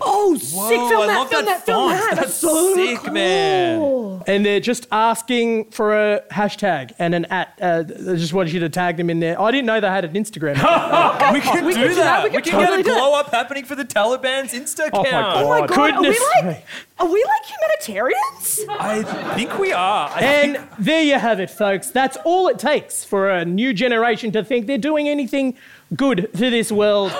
Oh, 0.03 0.35
sick! 0.35 0.57
Whoa, 0.57 0.89
Film 0.89 1.01
I 1.03 1.07
that, 1.07 1.15
love 1.19 1.29
film 1.29 1.45
that 1.45 1.57
that, 1.57 1.65
film 1.65 1.91
font. 1.91 2.09
that. 2.09 2.15
That's 2.21 2.33
so 2.33 2.73
sick, 2.73 2.99
cool. 3.01 3.13
man. 3.13 4.23
and 4.25 4.43
they're 4.43 4.59
just 4.59 4.87
asking 4.91 5.65
for 5.69 5.93
a 5.95 6.21
hashtag 6.31 6.93
and 6.97 7.13
an 7.13 7.25
at. 7.25 7.53
Uh, 7.61 7.83
they 7.83 8.15
just 8.17 8.33
wanted 8.33 8.51
you 8.51 8.59
to 8.61 8.69
tag 8.69 8.97
them 8.97 9.11
in 9.11 9.19
there. 9.19 9.39
I 9.39 9.51
didn't 9.51 9.67
know 9.67 9.79
they 9.79 9.87
had 9.87 10.03
an 10.05 10.13
Instagram. 10.13 10.55
We 11.33 11.39
can 11.41 11.65
We 11.65 11.73
do 11.73 11.79
can 11.81 11.89
do 11.89 11.95
that. 11.95 12.03
that. 12.03 12.23
We 12.23 12.29
We 12.37 12.41
can 12.41 12.51
can, 12.51 12.61
totally 12.61 12.83
get 12.83 12.93
a 12.93 12.95
blow 12.95 13.13
up 13.13 13.29
happening 13.29 13.63
for 13.63 13.75
the 13.75 13.85
Taliban's 13.85 14.53
Insta 14.53 14.87
account. 14.87 14.93
Oh 14.93 15.03
my 15.03 15.11
God. 15.11 15.43
Oh 15.43 15.49
my 15.61 15.67
god, 15.67 15.93
Goodness 16.01 16.19
are 16.19 16.41
we 16.43 16.47
like 16.49 16.65
are 17.01 17.11
we 17.11 17.23
like 17.23 17.45
humanitarians? 17.45 18.59
I 18.69 19.33
think 19.35 19.57
we 19.57 19.73
are. 19.73 20.09
I 20.09 20.19
And 20.21 20.57
think 20.57 20.69
there 20.77 21.01
you 21.01 21.17
have 21.17 21.39
it, 21.39 21.49
folks. 21.49 21.89
That's 21.89 22.15
all 22.25 22.47
it 22.47 22.59
takes 22.59 23.03
for 23.03 23.29
a 23.29 23.43
new 23.43 23.73
generation 23.73 24.31
to 24.33 24.43
think 24.43 24.67
they're 24.67 24.77
doing 24.77 25.09
anything 25.09 25.57
good 25.95 26.29
to 26.33 26.49
this 26.51 26.71
world. 26.71 27.11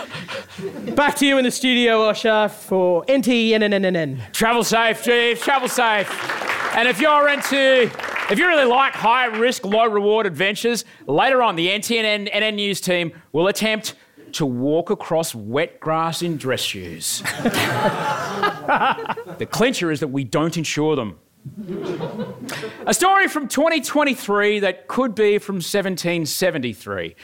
Back 0.95 1.15
to 1.15 1.25
you 1.25 1.39
in 1.39 1.45
the 1.45 1.51
studio, 1.51 2.11
Osher, 2.11 2.51
for 2.51 3.03
NTNNNN. 3.05 4.31
Travel 4.31 4.63
safe, 4.63 5.03
Jeeves. 5.03 5.41
Travel 5.41 5.67
safe. 5.67 6.07
And 6.75 6.87
if 6.87 7.01
you're 7.01 7.27
into, 7.27 7.89
if 8.29 8.37
you 8.37 8.47
really 8.47 8.65
like 8.65 8.93
high 8.93 9.25
risk, 9.25 9.65
low 9.65 9.87
reward 9.87 10.27
adventures, 10.27 10.85
later 11.07 11.41
on 11.41 11.55
the 11.55 11.67
NTN 11.69 12.31
NN 12.31 12.53
News 12.53 12.79
team 12.79 13.13
will 13.31 13.47
attempt 13.47 13.95
to 14.33 14.45
walk 14.45 14.89
across 14.89 15.35
wet 15.35 15.79
grass 15.81 16.21
in 16.21 16.37
dress 16.37 16.61
shoes. 16.61 17.21
the 19.37 19.45
clincher 19.45 19.91
is 19.91 19.99
that 19.99 20.07
we 20.07 20.23
don't 20.23 20.57
insure 20.57 20.95
them. 20.95 21.19
A 22.85 22.93
story 22.93 23.27
from 23.27 23.47
2023 23.47 24.59
that 24.59 24.87
could 24.87 25.15
be 25.15 25.37
from 25.39 25.55
1773. 25.55 27.15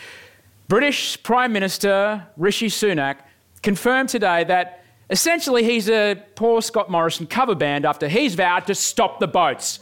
British 0.68 1.22
Prime 1.24 1.54
Minister 1.54 2.28
Rishi 2.36 2.68
Sunak 2.68 3.18
confirmed 3.62 4.10
today 4.10 4.44
that 4.46 4.84
essentially 5.10 5.64
he's 5.64 5.88
a 5.90 6.22
poor 6.36 6.62
Scott 6.62 6.90
Morrison 6.90 7.28
cover 7.28 7.56
band 7.56 7.86
after 7.86 8.08
he's 8.08 8.36
vowed 8.36 8.68
to 8.68 8.76
stop 8.76 9.20
the 9.20 9.28
boats. 9.28 9.80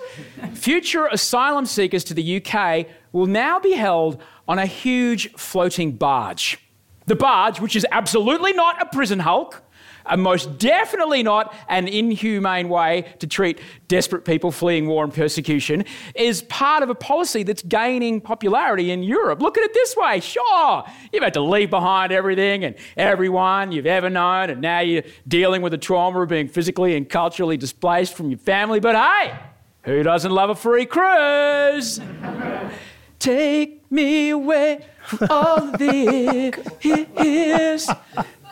Future 0.54 1.08
asylum 1.08 1.66
seekers 1.66 2.04
to 2.04 2.14
the 2.14 2.44
UK 2.44 2.88
will 3.14 3.26
now 3.26 3.60
be 3.60 3.72
held 3.72 4.22
on 4.48 4.60
a 4.60 4.66
huge 4.66 5.32
floating 5.34 5.94
barge. 5.94 6.60
The 7.08 7.16
barge, 7.16 7.60
which 7.60 7.76
is 7.76 7.86
absolutely 7.92 8.54
not 8.54 8.82
a 8.82 8.86
prison 8.86 9.20
hulk, 9.20 9.62
and 10.08 10.22
most 10.22 10.58
definitely 10.58 11.24
not 11.24 11.54
an 11.70 11.88
inhumane 11.88 12.70
way 12.70 13.06
to 13.20 13.28
treat 13.28 13.60
desperate 13.88 14.26
people 14.26 14.52
fleeing 14.52 14.88
war 14.88 15.04
and 15.04 15.14
persecution, 15.14 15.86
is 16.16 16.42
part 16.44 16.84
of 16.84 16.90
a 16.90 16.96
policy 16.96 17.44
that's 17.44 17.62
gaining 17.64 18.22
popularity 18.22 18.92
in 18.92 19.04
Europe. 19.04 19.42
Look 19.42 19.58
at 19.58 19.64
it 19.64 19.74
this 19.74 19.96
way 19.96 20.20
sure, 20.20 20.84
you've 21.12 21.24
had 21.24 21.34
to 21.34 21.42
leave 21.42 21.70
behind 21.70 22.12
everything 22.12 22.64
and 22.64 22.76
everyone 22.98 23.72
you've 23.72 23.86
ever 23.86 24.10
known, 24.10 24.50
and 24.50 24.62
now 24.62 24.80
you're 24.80 25.04
dealing 25.28 25.62
with 25.62 25.72
the 25.72 25.78
trauma 25.78 26.22
of 26.22 26.30
being 26.30 26.48
physically 26.48 26.96
and 26.96 27.10
culturally 27.10 27.58
displaced 27.58 28.16
from 28.16 28.30
your 28.30 28.40
family, 28.40 28.80
but 28.80 28.96
hey, 28.96 29.38
who 29.84 30.02
doesn't 30.04 30.32
love 30.32 30.50
a 30.50 30.56
free 30.56 30.86
cruise? 30.86 32.00
Take 33.20 33.90
me 33.92 34.30
away 34.30 34.86
from 35.04 35.28
all 35.30 35.72
this. 35.78 36.56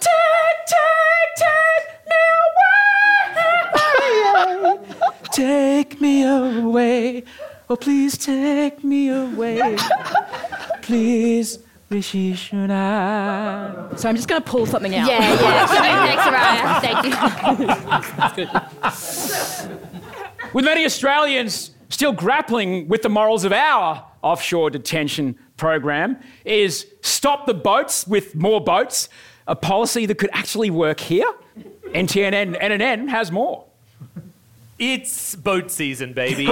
Take, 0.03 0.59
take, 0.73 1.31
take 1.43 1.87
me 2.09 2.21
away. 4.43 4.79
Take 5.31 6.01
me 6.01 6.23
away. 6.23 7.23
Oh, 7.69 7.75
please 7.77 8.17
take 8.17 8.83
me 8.83 9.09
away. 9.09 9.77
Please, 10.81 11.59
Rishi 11.89 12.33
Sunak. 12.33 13.97
So 13.97 14.09
I'm 14.09 14.15
just 14.15 14.27
going 14.27 14.41
to 14.41 14.49
pull 14.49 14.65
something 14.65 14.93
out. 14.95 15.07
Yeah, 15.07 15.19
yeah. 15.41 15.67
Thanks, 16.11 16.25
Mariah. 16.25 16.81
Thank 18.33 18.47
you. 19.61 20.49
With 20.53 20.65
many 20.65 20.85
Australians 20.85 21.71
still 21.89 22.11
grappling 22.11 22.87
with 22.87 23.01
the 23.03 23.09
morals 23.09 23.43
of 23.45 23.53
our 23.53 24.05
offshore 24.21 24.69
detention 24.69 25.37
program, 25.57 26.17
is 26.45 26.87
stop 27.01 27.45
the 27.45 27.53
boats 27.53 28.07
with 28.07 28.35
more 28.35 28.61
boats 28.61 29.09
a 29.47 29.55
policy 29.55 30.05
that 30.05 30.17
could 30.17 30.29
actually 30.33 30.69
work 30.69 30.99
here? 30.99 31.31
NTNN 31.85 32.59
NNN 32.59 33.09
has 33.09 33.31
more. 33.31 33.65
It's 34.79 35.35
boat 35.35 35.69
season, 35.71 36.13
baby. 36.13 36.45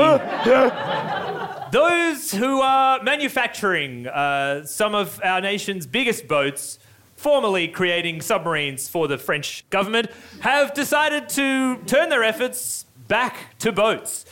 Those 1.71 2.31
who 2.31 2.61
are 2.61 3.01
manufacturing 3.01 4.07
uh, 4.07 4.65
some 4.65 4.93
of 4.93 5.19
our 5.23 5.41
nation's 5.41 5.87
biggest 5.87 6.27
boats, 6.27 6.79
formerly 7.15 7.67
creating 7.67 8.21
submarines 8.21 8.87
for 8.87 9.07
the 9.07 9.17
French 9.17 9.67
government, 9.69 10.09
have 10.41 10.73
decided 10.73 11.29
to 11.29 11.77
turn 11.87 12.09
their 12.09 12.23
efforts 12.23 12.85
back 13.07 13.57
to 13.59 13.71
boats. 13.71 14.25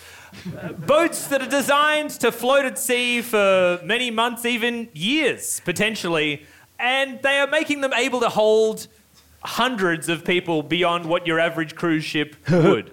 Uh, 0.58 0.74
boats 0.74 1.28
that 1.28 1.42
are 1.42 1.50
designed 1.50 2.12
to 2.12 2.32
float 2.32 2.66
at 2.66 2.78
sea 2.78 3.22
for 3.22 3.80
many 3.84 4.12
months, 4.12 4.46
even 4.46 4.88
years, 4.94 5.62
potentially, 5.66 6.46
and 6.80 7.22
they 7.22 7.40
are 7.40 7.48
making 7.48 7.82
them 7.82 7.94
able 7.94 8.20
to 8.22 8.30
hold 8.30 8.88
hundreds 9.42 10.10
of 10.10 10.26
people 10.26 10.62
beyond 10.62 11.06
what 11.06 11.26
your 11.26 11.40
average 11.40 11.74
cruise 11.74 12.04
ship 12.04 12.36
would. 12.52 12.90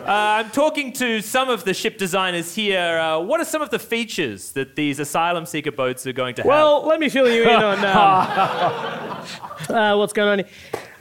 Uh, 0.00 0.04
I'm 0.06 0.50
talking 0.50 0.92
to 0.94 1.20
some 1.20 1.50
of 1.50 1.64
the 1.64 1.74
ship 1.74 1.98
designers 1.98 2.54
here. 2.54 2.98
Uh, 2.98 3.18
what 3.20 3.38
are 3.40 3.44
some 3.44 3.60
of 3.60 3.68
the 3.68 3.78
features 3.78 4.52
that 4.52 4.76
these 4.76 4.98
asylum 4.98 5.44
seeker 5.44 5.72
boats 5.72 6.06
are 6.06 6.12
going 6.14 6.34
to 6.36 6.42
have? 6.42 6.48
Well, 6.48 6.86
let 6.86 7.00
me 7.00 7.10
fill 7.10 7.30
you 7.30 7.42
in 7.42 7.48
on 7.62 7.78
um, 9.68 9.76
uh, 9.76 9.96
what's 9.98 10.14
going 10.14 10.28
on 10.28 10.38
here. 10.38 10.48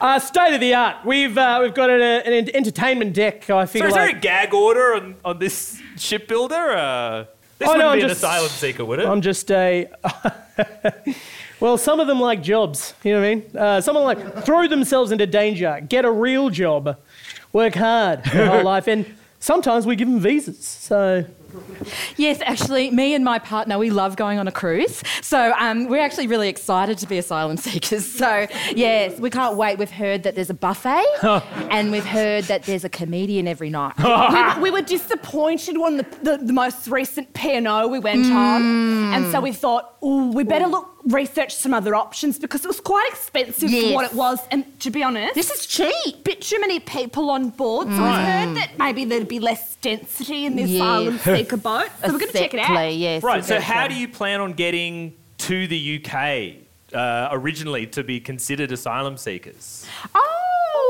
Uh, 0.02 0.20
state 0.20 0.54
of 0.54 0.60
the 0.60 0.74
art. 0.74 1.06
We've 1.06 1.38
uh, 1.38 1.60
we've 1.62 1.74
got 1.74 1.90
an, 1.90 2.02
an 2.02 2.50
entertainment 2.54 3.14
deck. 3.14 3.50
I 3.50 3.64
so 3.64 3.72
feel 3.72 3.86
is 3.86 3.94
there 3.94 4.10
a 4.10 4.14
gag 4.20 4.54
order 4.54 4.96
on, 4.96 5.16
on 5.24 5.40
this 5.40 5.82
shipbuilder? 5.96 6.56
Uh, 6.56 7.26
this 7.58 7.70
Oh, 7.70 7.72
wouldn't 7.72 7.80
no, 7.80 7.90
I'm 7.90 7.98
be 8.00 8.04
an 8.04 8.10
just- 8.10 8.20
asylum 8.22 8.50
seeker, 8.50 8.84
would 8.84 9.00
it? 9.00 9.08
I'm 9.08 9.22
just 9.22 9.50
a. 9.50 9.88
well, 11.64 11.78
some 11.78 12.02
of 12.02 12.08
them 12.08 12.20
like 12.20 12.44
jobs. 12.44 12.94
You 13.06 13.14
know 13.14 13.22
what 13.22 13.26
I 13.26 13.36
mean? 13.36 13.58
Uh, 13.58 13.80
some 13.80 13.96
of 13.96 14.02
them 14.02 14.26
like 14.26 14.44
throw 14.44 14.68
themselves 14.68 15.14
into 15.14 15.26
danger, 15.26 15.80
get 15.88 16.04
a 16.04 16.12
real 16.12 16.50
job, 16.50 16.98
work 17.54 17.76
hard 17.76 18.22
their 18.26 18.48
whole 18.52 18.66
life, 18.66 18.86
and 18.88 19.06
sometimes 19.40 19.86
we 19.86 19.96
give 19.96 20.10
them 20.10 20.20
visas. 20.20 20.68
So 20.68 21.24
Yes, 22.18 22.40
actually, 22.44 22.92
me 22.92 23.14
and 23.14 23.24
my 23.24 23.40
partner, 23.40 23.78
we 23.78 23.90
love 23.92 24.16
going 24.16 24.40
on 24.40 24.48
a 24.48 24.52
cruise. 24.52 25.04
So 25.22 25.54
um, 25.58 25.88
we're 25.88 26.02
actually 26.02 26.28
really 26.28 26.50
excited 26.50 26.98
to 26.98 27.08
be 27.08 27.18
asylum 27.18 27.58
seekers. 27.68 28.12
So, 28.12 28.48
yes, 28.76 29.20
we 29.20 29.30
can't 29.30 29.56
wait. 29.56 29.78
We've 29.78 29.90
heard 29.92 30.24
that 30.24 30.36
there's 30.36 30.50
a 30.50 30.56
buffet 30.56 31.06
and 31.24 31.92
we've 31.92 32.06
heard 32.06 32.46
that 32.46 32.64
there's 32.64 32.84
a 32.84 32.90
comedian 32.90 33.48
every 33.48 33.70
night. 33.70 33.94
we, 34.58 34.64
we 34.64 34.72
were 34.72 34.86
disappointed 34.86 35.78
on 35.78 35.98
the, 35.98 36.06
the, 36.24 36.38
the 36.38 36.54
most 36.54 36.88
recent 36.88 37.34
P&O 37.34 37.88
we 37.88 38.00
went 38.00 38.26
on. 38.32 39.14
And 39.14 39.32
so 39.32 39.40
we 39.40 39.52
thought, 39.52 39.96
oh, 40.02 40.32
we 40.32 40.44
better 40.44 40.68
look 40.68 40.93
research 41.08 41.54
some 41.56 41.74
other 41.74 41.96
options 41.96 42.40
because 42.40 42.64
it 42.64 42.68
was 42.68 42.80
quite 42.80 43.08
expensive 43.12 43.70
Yes. 43.70 43.88
for 43.90 43.94
what 43.96 44.06
it 44.06 44.14
was. 44.14 44.40
And 44.52 44.64
to 44.82 44.90
be 44.90 45.04
honest, 45.04 45.36
This 45.36 45.52
is 45.52 45.66
cheap. 45.66 46.24
bit 46.24 46.42
too 46.42 46.60
many 46.62 46.80
people 46.80 47.30
on 47.30 47.50
board. 47.50 47.88
So 47.88 47.94
we've 47.94 48.00
heard 48.02 48.56
that 48.56 48.78
maybe 48.78 49.04
there'd 49.06 49.28
be 49.28 49.40
less 49.40 49.76
density 49.82 50.46
in 50.46 50.56
the 50.56 50.64
Yeah. 50.64 50.76
asylum 50.84 51.20
seeker 51.20 51.58
boat. 51.70 51.90
So 52.06 52.12
we're 52.14 52.20
going 52.20 52.32
to 52.32 52.38
check 52.38 52.54
it 52.54 52.60
out. 52.60 52.94
Yes, 52.94 53.22
right, 53.24 53.44
so 53.44 53.60
how 53.60 53.88
do 53.88 53.96
you 53.96 54.08
plan 54.08 54.40
on 54.42 54.54
getting 54.54 55.14
to 55.40 55.68
the 55.68 56.02
UK 56.06 56.54
uh, 56.94 57.28
originally 57.32 57.86
to 57.88 58.04
be 58.04 58.20
considered 58.20 58.72
asylum 58.72 59.18
seekers? 59.18 59.86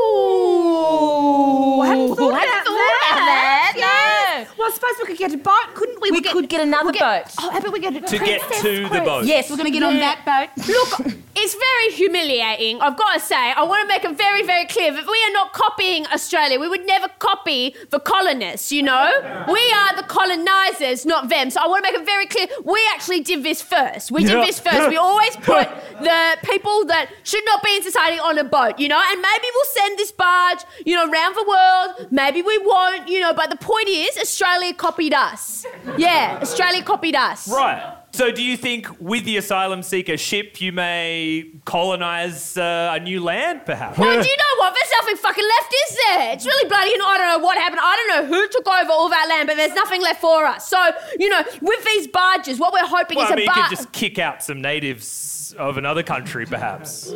Oh, 0.05 1.81
I 1.83 1.87
hadn't 1.87 2.15
thought, 2.15 2.33
hadn't 2.33 2.49
about, 2.49 2.65
thought 2.65 2.75
that. 2.75 3.09
about 3.11 3.25
that, 3.25 3.73
Yes. 3.75 4.32
Well, 4.57 4.67
I 4.67 4.71
suppose 4.73 4.91
we 4.99 5.05
could 5.05 5.17
get 5.17 5.33
a 5.33 5.37
boat, 5.37 5.67
couldn't 5.75 6.01
we? 6.01 6.11
We 6.11 6.19
We'll 6.21 6.33
could 6.33 6.49
get 6.49 6.61
another 6.61 6.91
we'll 6.91 6.99
boat. 6.99 7.23
Oh, 7.39 7.49
how 7.51 7.57
about 7.59 7.73
we 7.73 7.79
get 7.79 7.95
a 7.95 8.01
To 8.01 8.17
get 8.19 8.41
Princess 8.41 8.61
to 8.61 8.89
the 8.89 9.01
boat. 9.01 9.25
Yes, 9.25 9.49
we're 9.49 9.57
going 9.57 9.71
to 9.71 9.77
get 9.79 9.83
on 9.83 9.97
that 9.99 10.19
boat. 10.25 10.67
Look, 10.67 11.13
it's 11.35 11.55
very 11.55 11.89
humiliating. 11.93 12.81
I've 12.81 12.97
got 12.97 13.13
to 13.13 13.19
say, 13.19 13.35
I 13.53 13.63
want 13.63 13.81
to 13.83 13.87
make 13.87 14.03
it 14.03 14.15
very, 14.17 14.43
very 14.43 14.65
clear 14.65 14.91
that 14.91 15.05
we 15.05 15.19
are 15.27 15.33
not 15.33 15.53
copying 15.53 16.05
Australia. 16.07 16.59
We 16.59 16.67
would 16.67 16.85
never 16.85 17.07
copy 17.19 17.75
the 17.89 17.99
colonists, 17.99 18.71
you 18.71 18.83
know? 18.83 19.07
We 19.47 19.61
are 19.81 19.95
the 19.95 20.03
colonizers, 20.07 21.05
not 21.05 21.29
them. 21.29 21.49
So 21.49 21.61
I 21.61 21.67
want 21.67 21.83
to 21.85 21.91
make 21.91 21.99
it 22.01 22.05
very 22.05 22.25
clear 22.27 22.47
we 22.63 22.79
actually 22.93 23.21
did 23.21 23.43
this 23.43 23.61
first. 23.61 24.11
We 24.11 24.23
did 24.23 24.31
Yeah. 24.37 24.45
this 24.45 24.59
first. 24.59 24.89
We 24.89 24.97
always 24.97 25.35
put 25.37 25.67
the 26.09 26.37
people 26.43 26.85
that 26.85 27.09
should 27.23 27.43
not 27.45 27.63
be 27.63 27.75
in 27.77 27.83
society 27.83 28.19
on 28.19 28.37
a 28.37 28.43
boat, 28.43 28.79
you 28.79 28.87
know? 28.87 29.01
And 29.11 29.21
maybe 29.21 29.47
we'll 29.53 29.73
send 29.81 29.97
this 29.99 30.11
barge, 30.11 30.59
you 30.85 30.95
know, 30.95 31.09
around 31.11 31.35
the 31.35 31.45
world. 31.47 32.11
Maybe 32.11 32.41
we 32.41 32.57
won't, 32.59 33.07
you 33.07 33.19
know? 33.19 33.33
But 33.33 33.49
the 33.49 33.57
point 33.57 33.89
is, 33.89 34.17
Australia 34.23 34.73
copied 34.73 35.13
us. 35.13 35.65
Yeah, 35.97 36.39
Australia 36.41 36.81
copied 36.81 37.15
us. 37.15 37.47
Right. 37.47 37.97
So, 38.13 38.31
do 38.31 38.43
you 38.43 38.55
think 38.57 38.87
with 39.01 39.25
the 39.25 39.37
asylum 39.37 39.81
seeker 39.81 40.17
ship 40.17 40.61
you 40.61 40.71
may 40.71 41.49
colonise 41.65 42.55
uh, 42.55 42.91
a 42.93 42.99
new 42.99 43.23
land, 43.23 43.65
perhaps? 43.65 43.97
Well, 43.97 44.21
do 44.21 44.29
you 44.29 44.37
know 44.37 44.55
what? 44.59 44.75
There's 44.75 44.93
nothing 45.01 45.17
fucking 45.17 45.43
left, 45.43 45.73
is 45.89 45.97
there? 46.05 46.33
It's 46.33 46.45
really 46.45 46.69
bloody, 46.69 46.93
and 46.93 47.01
I 47.01 47.17
don't 47.17 47.27
know 47.39 47.43
what 47.43 47.57
happened. 47.57 47.81
I 47.83 47.95
don't 47.97 48.09
know 48.15 48.35
who 48.35 48.47
took 48.49 48.67
over 48.67 48.91
all 48.91 49.09
that 49.09 49.25
land, 49.29 49.47
but 49.47 49.57
there's 49.57 49.73
nothing 49.73 50.01
left 50.01 50.21
for 50.21 50.45
us. 50.45 50.67
So, 50.67 50.77
you 51.19 51.27
know, 51.27 51.41
with 51.61 51.83
these 51.85 52.07
barges, 52.07 52.59
what 52.59 52.71
we're 52.71 52.85
hoping 52.85 53.17
Well, 53.17 53.25
is 53.25 53.31
I 53.31 53.35
mean, 53.35 53.49
a 53.49 53.55
you 53.55 53.63
could 53.63 53.75
just 53.75 53.91
kick 53.91 54.19
out 54.19 54.43
some 54.43 54.61
natives 54.61 55.42
of 55.57 55.77
another 55.77 56.03
country, 56.03 56.45
perhaps. 56.45 57.13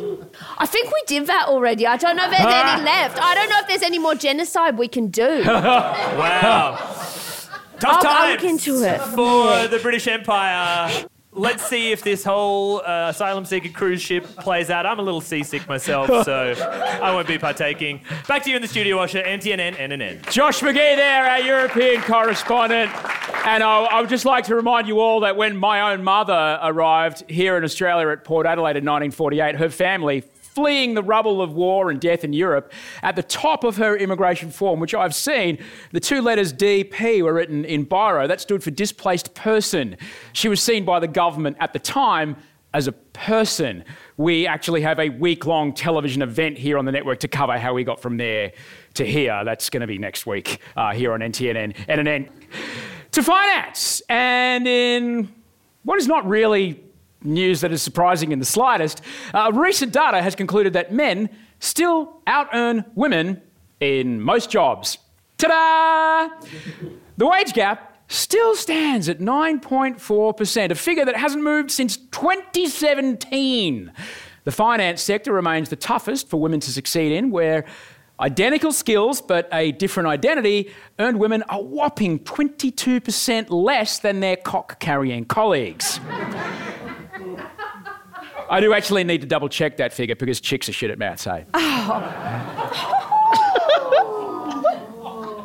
I 0.58 0.66
think 0.66 0.86
we 0.92 1.02
did 1.06 1.26
that 1.26 1.46
already. 1.48 1.86
I 1.86 1.96
don't 1.96 2.16
know 2.16 2.24
if 2.24 2.30
there's 2.30 2.42
any 2.44 2.82
left. 2.92 3.18
I 3.22 3.34
don't 3.34 3.48
know 3.50 3.58
if 3.60 3.68
there's 3.68 3.82
any 3.82 3.98
more 3.98 4.14
genocide 4.14 4.78
we 4.78 4.88
can 4.88 5.08
do. 5.08 5.44
Wow. 6.18 6.76
Tough 7.80 7.84
I'll- 7.84 7.94
I'll 7.94 8.02
times 8.02 8.42
look 8.42 8.50
into 8.50 8.82
it. 8.82 9.00
for 9.14 9.68
the 9.68 9.78
British 9.80 10.08
Empire. 10.08 10.90
Let's 11.38 11.64
see 11.64 11.92
if 11.92 12.02
this 12.02 12.24
whole 12.24 12.80
uh, 12.80 13.10
asylum 13.10 13.44
seeker 13.44 13.68
cruise 13.68 14.02
ship 14.02 14.24
plays 14.24 14.70
out. 14.70 14.86
I'm 14.86 14.98
a 14.98 15.02
little 15.02 15.20
seasick 15.20 15.68
myself, 15.68 16.08
so 16.24 16.54
I 17.02 17.14
won't 17.14 17.28
be 17.28 17.38
partaking. 17.38 18.00
Back 18.26 18.42
to 18.42 18.50
you 18.50 18.56
in 18.56 18.62
the 18.62 18.66
studio, 18.66 18.96
Osher. 18.96 19.24
NTNN, 19.24 19.76
NNN. 19.76 20.28
Josh 20.30 20.60
McGee 20.60 20.96
there, 20.96 21.30
our 21.30 21.38
European 21.38 22.02
correspondent. 22.02 22.90
And 23.46 23.62
I, 23.62 23.84
I 23.84 24.00
would 24.00 24.10
just 24.10 24.24
like 24.24 24.46
to 24.46 24.56
remind 24.56 24.88
you 24.88 24.98
all 24.98 25.20
that 25.20 25.36
when 25.36 25.56
my 25.56 25.92
own 25.92 26.02
mother 26.02 26.58
arrived 26.60 27.22
here 27.30 27.56
in 27.56 27.62
Australia 27.62 28.08
at 28.08 28.24
Port 28.24 28.44
Adelaide 28.44 28.76
in 28.76 28.84
1948, 28.84 29.54
her 29.54 29.70
family, 29.70 30.24
fleeing 30.58 30.94
the 30.94 31.02
rubble 31.04 31.40
of 31.40 31.52
war 31.52 31.88
and 31.88 32.00
death 32.00 32.24
in 32.24 32.32
Europe, 32.32 32.72
at 33.04 33.14
the 33.14 33.22
top 33.22 33.62
of 33.62 33.76
her 33.76 33.96
immigration 33.96 34.50
form, 34.50 34.80
which 34.80 34.92
I've 34.92 35.14
seen, 35.14 35.56
the 35.92 36.00
two 36.00 36.20
letters 36.20 36.52
DP 36.52 37.22
were 37.22 37.32
written 37.32 37.64
in 37.64 37.86
biro. 37.86 38.26
That 38.26 38.40
stood 38.40 38.64
for 38.64 38.72
displaced 38.72 39.34
person. 39.34 39.96
She 40.32 40.48
was 40.48 40.60
seen 40.60 40.84
by 40.84 40.98
the 40.98 41.06
government 41.06 41.58
at 41.60 41.72
the 41.72 41.78
time 41.78 42.38
as 42.74 42.88
a 42.88 42.92
person. 42.92 43.84
We 44.16 44.48
actually 44.48 44.80
have 44.80 44.98
a 44.98 45.10
week 45.10 45.46
long 45.46 45.72
television 45.72 46.22
event 46.22 46.58
here 46.58 46.76
on 46.76 46.86
the 46.86 46.92
network 46.92 47.20
to 47.20 47.28
cover 47.28 47.56
how 47.56 47.72
we 47.72 47.84
got 47.84 48.02
from 48.02 48.16
there 48.16 48.50
to 48.94 49.06
here. 49.06 49.44
That's 49.44 49.70
going 49.70 49.82
to 49.82 49.86
be 49.86 49.98
next 49.98 50.26
week 50.26 50.60
uh, 50.76 50.92
here 50.92 51.12
on 51.12 51.20
NTNN. 51.20 51.76
NNN. 51.86 52.30
To 53.12 53.22
finance. 53.22 54.02
And 54.08 54.66
in 54.66 55.32
what 55.84 56.00
is 56.00 56.08
not 56.08 56.26
really 56.26 56.82
news 57.22 57.60
that 57.60 57.72
is 57.72 57.82
surprising 57.82 58.32
in 58.32 58.38
the 58.38 58.44
slightest, 58.44 59.00
uh, 59.34 59.50
recent 59.52 59.92
data 59.92 60.22
has 60.22 60.34
concluded 60.34 60.72
that 60.74 60.92
men 60.92 61.28
still 61.60 62.20
out 62.26 62.48
earn 62.52 62.84
women 62.94 63.40
in 63.80 64.20
most 64.20 64.50
jobs. 64.50 64.98
Ta 65.38 65.48
da! 65.48 66.28
The 67.16 67.26
wage 67.26 67.52
gap 67.52 67.98
still 68.08 68.54
stands 68.54 69.08
at 69.08 69.18
9.4%, 69.18 70.70
a 70.70 70.74
figure 70.74 71.04
that 71.04 71.16
hasn't 71.16 71.42
moved 71.44 71.70
since 71.70 71.96
2017. 71.96 73.92
The 74.44 74.52
finance 74.52 75.02
sector 75.02 75.32
remains 75.32 75.68
the 75.68 75.76
toughest 75.76 76.28
for 76.28 76.40
women 76.40 76.60
to 76.60 76.70
succeed 76.70 77.12
in, 77.12 77.30
where 77.30 77.66
identical 78.18 78.72
skills 78.72 79.20
but 79.20 79.48
a 79.52 79.72
different 79.72 80.08
identity 80.08 80.72
earned 80.98 81.18
women 81.18 81.44
a 81.50 81.60
whopping 81.60 82.18
22% 82.20 83.50
less 83.50 83.98
than 83.98 84.20
their 84.20 84.36
cock 84.36 84.80
carrying 84.80 85.24
colleagues. 85.24 86.00
I 88.50 88.60
do 88.60 88.72
actually 88.72 89.04
need 89.04 89.20
to 89.20 89.26
double 89.26 89.48
check 89.48 89.76
that 89.76 89.92
figure 89.92 90.16
because 90.16 90.40
chicks 90.40 90.68
are 90.68 90.72
shit 90.72 90.90
at 90.90 90.98
maths, 90.98 91.24
hey? 91.24 91.44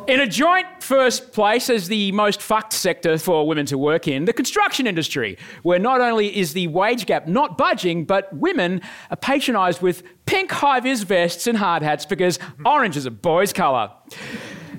In 0.06 0.20
a 0.20 0.26
joint 0.26 0.66
first 0.80 1.32
place 1.32 1.70
as 1.70 1.88
the 1.88 2.12
most 2.12 2.42
fucked 2.42 2.74
sector 2.74 3.16
for 3.16 3.48
women 3.48 3.64
to 3.66 3.78
work 3.78 4.06
in, 4.06 4.26
the 4.26 4.34
construction 4.34 4.86
industry, 4.86 5.38
where 5.62 5.78
not 5.78 6.02
only 6.02 6.36
is 6.36 6.52
the 6.52 6.66
wage 6.66 7.06
gap 7.06 7.26
not 7.26 7.56
budging, 7.56 8.04
but 8.04 8.30
women 8.36 8.82
are 9.10 9.16
patronised 9.16 9.80
with 9.80 10.02
pink 10.26 10.52
high 10.52 10.80
vis 10.80 11.04
vests 11.04 11.46
and 11.46 11.56
hard 11.56 11.82
hats 11.82 12.04
because 12.04 12.38
orange 12.66 12.98
is 12.98 13.06
a 13.06 13.10
boy's 13.10 13.54
colour. 13.54 13.90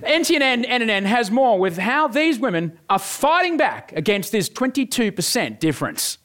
NTNN 0.03 0.67
NNN 0.67 1.05
has 1.05 1.31
more 1.31 1.57
with 1.57 1.79
how 1.79 2.07
these 2.07 2.37
women 2.37 2.77
are 2.87 2.99
fighting 2.99 3.57
back 3.57 3.93
against 3.93 4.31
this 4.31 4.47
22% 4.47 5.59
difference. 5.59 6.19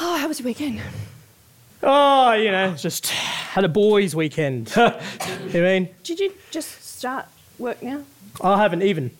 Oh, 0.00 0.16
how 0.16 0.28
was 0.28 0.40
your 0.40 0.46
weekend? 0.46 0.80
Oh, 1.82 2.32
you 2.32 2.50
know, 2.50 2.74
just 2.74 3.08
had 3.08 3.64
a 3.64 3.68
boys' 3.68 4.14
weekend. 4.16 4.70
you 4.76 4.82
know 4.82 4.90
what 4.90 5.54
I 5.54 5.60
mean? 5.60 5.88
Did 6.02 6.18
you 6.20 6.32
just 6.50 6.82
start 6.96 7.26
work 7.58 7.82
now? 7.82 8.02
I 8.40 8.56
haven't 8.60 8.82
even. 8.82 9.10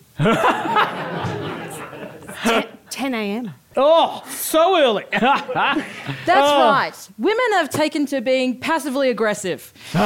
10 2.89 3.13
a.m. 3.13 3.53
Oh, 3.77 4.23
so 4.29 4.77
early. 4.79 5.03
That's 5.11 5.81
Oh. 6.27 6.69
right. 6.69 7.09
Women 7.17 7.45
have 7.53 7.69
taken 7.69 8.05
to 8.07 8.21
being 8.21 8.59
passively 8.59 9.09
aggressive 9.09 9.73
in 9.93 9.99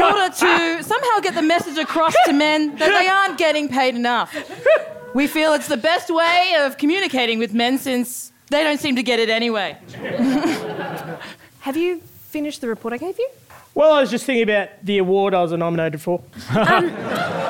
order 0.00 0.28
to 0.30 0.82
somehow 0.82 1.20
get 1.20 1.34
the 1.34 1.42
message 1.42 1.76
across 1.78 2.14
to 2.24 2.32
men 2.32 2.76
that 2.76 2.98
they 2.98 3.08
aren't 3.08 3.36
getting 3.38 3.68
paid 3.68 3.94
enough. 3.94 4.34
We 5.14 5.26
feel 5.26 5.52
it's 5.52 5.68
the 5.68 5.76
best 5.76 6.08
way 6.10 6.54
of 6.60 6.78
communicating 6.78 7.38
with 7.38 7.52
men 7.52 7.76
since 7.78 8.31
they 8.52 8.62
don't 8.62 8.78
seem 8.80 8.96
to 8.96 9.02
get 9.02 9.18
it 9.18 9.28
anyway. 9.28 9.76
Have 11.60 11.76
you 11.76 12.00
finished 12.30 12.60
the 12.60 12.68
report 12.68 12.92
I 12.94 12.98
gave 12.98 13.18
you? 13.18 13.28
well, 13.74 13.92
I 13.94 14.00
was 14.02 14.10
just 14.10 14.24
thinking 14.26 14.42
about 14.42 14.68
the 14.84 14.98
award 14.98 15.32
I 15.34 15.42
was 15.42 15.52
nominated 15.52 16.00
for. 16.00 16.22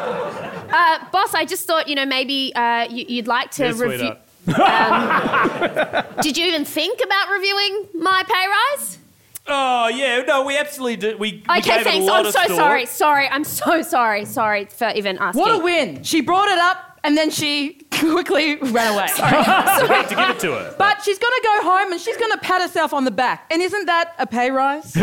Uh, 0.75 0.99
boss, 1.11 1.35
I 1.35 1.45
just 1.45 1.67
thought, 1.67 1.87
you 1.87 1.95
know, 1.95 2.07
maybe 2.07 2.51
uh, 2.55 2.87
you, 2.91 3.05
you'd 3.07 3.27
like 3.27 3.51
to 3.53 3.65
Yes, 3.65 3.79
review. 3.79 4.12
Um, 4.57 6.05
did 6.23 6.38
you 6.38 6.47
even 6.47 6.65
think 6.65 6.99
about 7.05 7.29
reviewing 7.31 7.88
my 7.93 8.23
pay 8.27 8.47
rise? 8.79 8.99
Oh, 9.47 9.88
yeah. 9.88 10.23
No, 10.23 10.47
we 10.47 10.57
absolutely 10.57 10.97
did. 10.97 11.19
We, 11.19 11.45
we 11.47 11.59
Okay, 11.59 11.61
gave 11.61 11.75
it 11.75 11.81
a 11.81 11.85
thanks. 11.85 12.07
lot 12.07 12.21
I'm 12.21 12.27
of 12.27 12.33
so 12.33 12.41
thought. 12.49 12.57
sorry. 12.57 12.87
Sorry. 12.87 13.29
I'm 13.29 13.45
so 13.45 13.83
sorry. 13.83 14.25
Sorry 14.25 14.65
for 14.65 14.88
even 14.95 15.19
asking. 15.19 15.43
What 15.43 15.61
a 15.61 15.62
win! 15.62 16.03
She 16.05 16.23
brought 16.23 16.49
it 16.49 16.57
up 16.59 16.91
and 17.05 17.17
then 17.17 17.31
she 17.31 17.75
quickly 17.91 18.57
ran 18.57 18.95
away. 18.95 19.09
I 19.19 19.87
hate 19.88 20.09
to 20.09 20.15
give 20.15 20.31
it 20.31 20.41
to 20.41 20.53
her. 20.53 20.75
But 20.79 21.03
she's 21.03 21.19
going 21.19 21.33
to 21.35 21.43
go 21.45 21.62
home 21.71 21.93
and 21.93 22.01
she's 22.01 22.17
going 22.17 22.33
to 22.33 22.38
pat 22.38 22.62
herself 22.62 22.93
on 22.93 23.05
the 23.05 23.11
back. 23.11 23.47
And 23.51 23.61
isn't 23.62 23.87
that 23.87 24.15
a 24.19 24.27
pay 24.27 24.51
rise? 24.51 24.97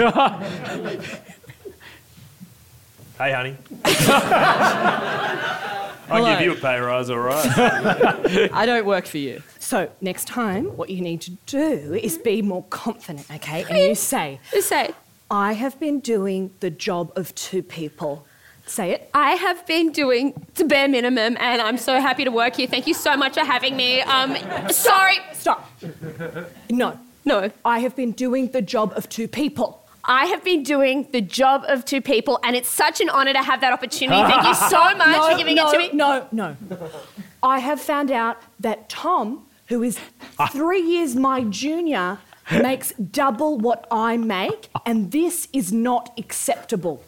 Hey, 3.18 3.34
honey. 3.34 3.58
I'll 6.10 6.24
Hello. 6.24 6.32
give 6.38 6.42
you 6.42 6.54
a 6.54 6.56
pay 6.56 6.80
rise, 6.80 7.10
all 7.10 7.20
right. 7.20 8.50
I 8.54 8.66
don't 8.66 8.86
work 8.86 9.06
for 9.06 9.18
you. 9.18 9.44
So, 9.60 9.92
next 10.00 10.26
time, 10.26 10.78
what 10.78 10.90
you 10.90 11.02
need 11.02 11.20
to 11.22 11.32
do 11.46 11.94
is 12.02 12.18
be 12.18 12.42
more 12.42 12.64
confident, 12.70 13.30
okay? 13.30 13.66
And 13.70 13.78
you 13.78 13.96
say, 13.96 14.40
You 14.54 14.62
say, 14.62 14.92
I 15.30 15.52
have 15.52 15.78
been 15.82 16.00
doing 16.00 16.52
the 16.62 16.70
job 16.70 17.12
of 17.18 17.36
two 17.36 17.62
people. 17.62 18.26
Say 18.70 18.92
it. 18.92 19.10
I 19.16 19.32
have 19.32 19.66
been 19.66 19.92
doing 19.92 20.46
the 20.54 20.64
bare 20.64 20.88
minimum, 20.88 21.36
and 21.40 21.60
I'm 21.62 21.78
so 21.78 22.00
happy 22.00 22.24
to 22.24 22.30
work 22.32 22.56
here. 22.56 22.68
Thank 22.68 22.86
you 22.86 22.94
so 22.94 23.18
much 23.18 23.34
for 23.34 23.44
having 23.44 23.76
me. 23.76 24.02
Um, 24.02 24.38
sorry. 24.70 25.18
Stop. 25.34 25.68
No. 26.70 27.00
No. 27.26 27.50
I 27.66 27.80
have 27.80 27.96
been 27.96 28.12
doing 28.12 28.50
the 28.52 28.62
job 28.62 28.94
of 28.96 29.10
two 29.10 29.28
people. 29.28 29.84
I 30.06 30.26
have 30.26 30.44
been 30.44 30.62
doing 30.64 31.08
the 31.12 31.20
job 31.22 31.66
of 31.68 31.84
two 31.84 32.00
people, 32.02 32.40
and 32.44 32.56
it's 32.56 32.70
such 32.70 33.02
an 33.02 33.10
honour 33.10 33.34
to 33.34 33.42
have 33.42 33.60
that 33.62 33.74
opportunity. 33.74 34.22
Thank 34.32 34.44
you 34.48 34.54
so 34.54 34.82
much 34.98 35.18
no, 35.18 35.32
for 35.32 35.38
giving 35.38 35.56
no, 35.56 35.70
it 35.70 35.72
to 35.74 35.78
me. 35.80 35.90
No, 35.94 36.28
no. 36.32 36.56
I 37.42 37.60
have 37.60 37.82
found 37.82 38.12
out 38.12 38.38
that 38.60 38.88
Tom, 38.88 39.46
who 39.68 39.82
is 39.84 40.00
Ah. 40.38 40.48
three 40.48 40.82
years 40.82 41.16
my 41.16 41.42
junior, 41.44 42.20
makes 42.52 42.94
double 42.94 43.58
what 43.58 43.86
I 43.92 44.16
make, 44.18 44.70
and 44.86 45.12
this 45.12 45.48
is 45.54 45.72
not 45.74 46.12
acceptable. 46.18 47.04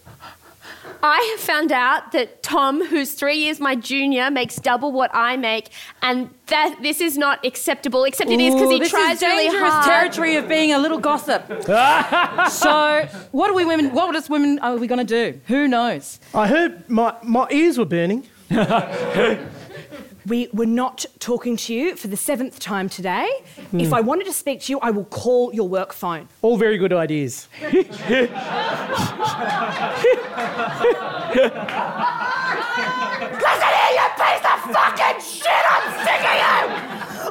I 1.04 1.20
have 1.32 1.40
found 1.40 1.72
out 1.72 2.12
that 2.12 2.44
Tom, 2.44 2.86
who's 2.86 3.14
three 3.14 3.38
years 3.38 3.60
my 3.60 3.76
junior, 3.76 4.30
makes 4.30 4.56
double 4.58 4.92
what 4.92 5.10
I 5.14 5.38
make, 5.38 5.70
and 6.02 6.30
that 6.48 6.78
this 6.82 7.02
is 7.02 7.18
not 7.18 7.44
acceptable. 7.46 8.04
Except 8.04 8.30
it 8.30 8.40
is 8.40 8.54
because 8.54 8.68
Ooh, 8.68 8.72
he 8.72 8.80
this 8.80 8.90
tries 8.90 9.18
is 9.18 9.22
really 9.24 9.44
dangerous 9.46 9.74
hard. 9.74 9.86
territory 9.86 10.36
of 10.36 10.48
being 10.48 10.74
a 10.74 10.78
little 10.78 11.00
gossip. 11.00 11.46
so, 12.52 13.08
what 13.32 13.50
are 13.50 13.54
we 13.54 13.66
women? 13.66 13.94
What 13.94 14.14
are 14.14 14.18
us 14.18 14.30
women 14.30 14.60
are 14.60 14.78
we 14.78 14.88
going 14.88 15.06
to 15.06 15.32
do? 15.32 15.40
Who 15.48 15.68
knows? 15.68 16.20
I 16.34 16.48
heard 16.48 16.90
my, 16.90 17.16
my 17.24 17.48
ears 17.50 17.78
were 17.78 17.86
burning. 17.86 18.28
We 20.28 20.50
were 20.54 20.66
not 20.66 21.06
talking 21.20 21.58
to 21.58 21.74
you 21.74 21.96
for 21.96 22.08
the 22.08 22.18
seventh 22.18 22.60
time 22.60 22.90
today. 22.90 23.28
Hmm. 23.72 23.80
If 23.80 23.94
I 23.94 24.02
wanted 24.02 24.26
to 24.26 24.34
speak 24.34 24.62
to 24.62 24.74
you, 24.74 24.80
I 24.80 24.92
will 24.92 25.06
call 25.06 25.54
your 25.54 25.68
work 25.68 25.94
phone. 25.94 26.28
All 26.42 26.58
very 26.58 26.78
good 26.78 26.94
ideas. 26.94 27.48
Listen 27.62 27.72
here, 33.78 33.94
you 33.98 34.08
piece 34.18 34.46
of 34.46 34.60
fucking 34.70 35.20
shit! 35.22 35.64
I'm 35.72 35.86
sick 36.06 36.22
of 36.22 36.36
you! 36.38 36.58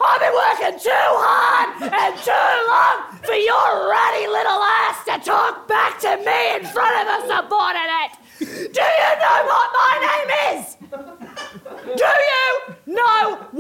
I've 0.03 0.21
been 0.21 0.35
working 0.35 0.77
too 0.81 1.07
hard 1.21 1.69
and 1.83 2.15
too 2.25 2.51
long 2.71 2.97
for 3.23 3.35
your 3.39 3.89
ruddy 3.89 4.27
little 4.27 4.63
ass 4.83 5.05
to 5.05 5.19
talk 5.23 5.69
back 5.69 6.01
to 6.01 6.17
me 6.19 6.57
in 6.57 6.65
front 6.73 6.95
of 7.01 7.07
a 7.15 7.19
subordinate! 7.29 8.19
Do 8.41 8.47
you 8.81 9.11
know 9.21 9.39
what 9.47 9.69
my 9.77 9.95
name 10.01 10.31
is? 10.57 10.77
Do 10.91 12.05
you 12.05 12.25
know 12.31 12.50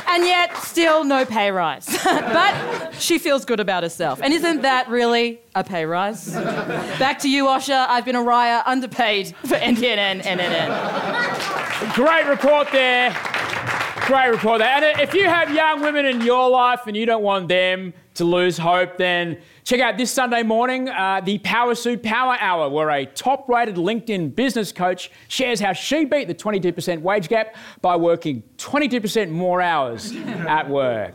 And 0.10 0.25
yet, 0.25 0.58
still 0.58 1.06
no 1.06 1.23
pay 1.23 1.49
rise. 1.52 1.88
but 2.04 2.91
she 2.95 3.17
feels 3.17 3.45
good 3.45 3.62
about 3.62 3.84
herself. 3.84 4.19
And 4.21 4.34
isn't 4.34 4.63
that 4.63 4.89
really 4.89 5.39
a 5.56 5.63
pay 5.63 5.86
rise? 5.86 6.34
Back 6.34 7.19
to 7.19 7.30
you, 7.30 7.45
Osher. 7.45 7.86
I've 7.88 8.04
been 8.04 8.17
a 8.17 8.23
Raya 8.23 8.63
underpaid 8.65 9.34
for 9.45 9.56
NTNN, 9.56 10.23
NNN. 10.23 11.93
Great 11.93 12.25
report 12.28 12.69
there. 12.73 13.15
Great 14.09 14.31
report 14.31 14.57
there. 14.57 14.83
And 14.83 14.99
if 14.99 15.13
you 15.13 15.25
have 15.25 15.53
young 15.53 15.81
women 15.81 16.03
in 16.03 16.21
your 16.21 16.49
life 16.49 16.87
and 16.87 16.97
you 16.97 17.05
don't 17.05 17.21
want 17.21 17.47
them 17.47 17.93
to 18.15 18.25
lose 18.25 18.57
hope, 18.57 18.97
then 18.97 19.39
check 19.63 19.81
out 19.81 19.99
this 19.99 20.09
Sunday 20.09 20.41
morning 20.41 20.89
uh, 20.89 21.21
the 21.23 21.37
Power 21.37 21.75
Suit 21.75 22.01
Power 22.01 22.35
Hour, 22.39 22.69
where 22.69 22.89
a 22.89 23.05
top 23.05 23.47
rated 23.47 23.75
LinkedIn 23.75 24.35
business 24.35 24.71
coach 24.71 25.11
shares 25.27 25.59
how 25.59 25.73
she 25.73 26.05
beat 26.05 26.27
the 26.27 26.33
22% 26.33 27.01
wage 27.03 27.27
gap 27.27 27.55
by 27.83 27.95
working 27.95 28.41
22% 28.57 29.29
more 29.29 29.61
hours 29.61 30.11
at 30.25 30.67
work. 30.67 31.13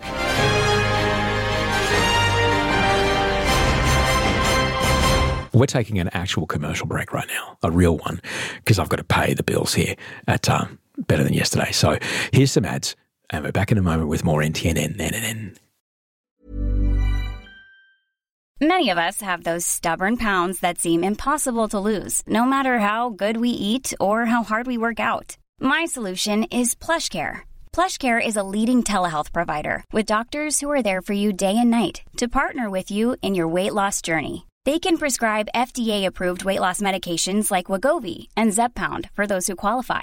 We're 5.53 5.67
taking 5.67 5.99
an 5.99 6.11
actual 6.13 6.47
commercial 6.47 6.87
break 6.87 7.13
right 7.13 7.27
now, 7.27 7.59
a 7.65 7.73
real 7.73 7.97
one, 7.99 8.23
because 8.59 8.79
I've 8.79 8.89
got 8.89 8.99
to 8.99 9.05
pay 9.05 9.35
the 9.35 9.43
bills 9.43 9.75
here 9.75 9.97
at 10.29 10.49
um, 10.49 10.79
Better 10.99 11.25
Than 11.25 11.35
Yesterday. 11.35 11.73
So 11.73 11.99
here's 12.33 12.53
some 12.53 12.65
ads, 12.65 12.97
and 13.31 13.45
we're 13.45 13.53
back 13.53 13.73
in 13.73 13.79
a 13.79 13.83
moment 13.83 14.09
with 14.09 14.25
more 14.25 14.41
NTNN. 14.41 14.97
NNN. 14.97 15.57
Many 18.61 18.89
of 18.91 18.99
us 18.99 19.21
have 19.21 19.43
those 19.43 19.67
stubborn 19.67 20.17
pounds 20.17 20.61
that 20.61 20.79
seem 20.79 21.03
impossible 21.03 21.69
to 21.69 21.81
lose, 21.81 22.23
no 22.27 22.45
matter 22.45 22.79
how 22.79 23.11
good 23.11 23.37
we 23.37 23.51
eat 23.51 23.93
or 24.01 24.27
how 24.27 24.43
hard 24.45 24.67
we 24.67 24.79
work 24.79 25.01
out. 25.01 25.37
My 25.61 25.85
solution 25.87 26.45
is 26.45 26.75
PlushCare. 26.75 27.41
PlushCare 27.73 28.25
is 28.25 28.37
a 28.37 28.45
leading 28.45 28.85
telehealth 28.85 29.33
provider 29.33 29.83
with 29.93 30.07
doctors 30.07 30.61
who 30.61 30.71
are 30.71 30.83
there 30.83 31.03
for 31.03 31.15
you 31.15 31.33
day 31.33 31.59
and 31.59 31.71
night 31.71 32.03
to 32.17 32.29
partner 32.29 32.71
with 32.71 32.91
you 32.93 33.17
in 33.23 33.35
your 33.35 33.49
weight 33.49 33.75
loss 33.75 34.01
journey. 34.01 34.47
They 34.65 34.79
can 34.79 34.99
prescribe 34.99 35.55
FDA-approved 35.55 36.45
weight 36.45 36.61
loss 36.61 36.81
medications 36.81 37.51
like 37.51 37.67
Wegovy 37.67 38.29
and 38.37 38.53
Zepbound 38.53 39.11
for 39.11 39.27
those 39.27 39.49
who 39.49 39.57
qualify. 39.57 40.03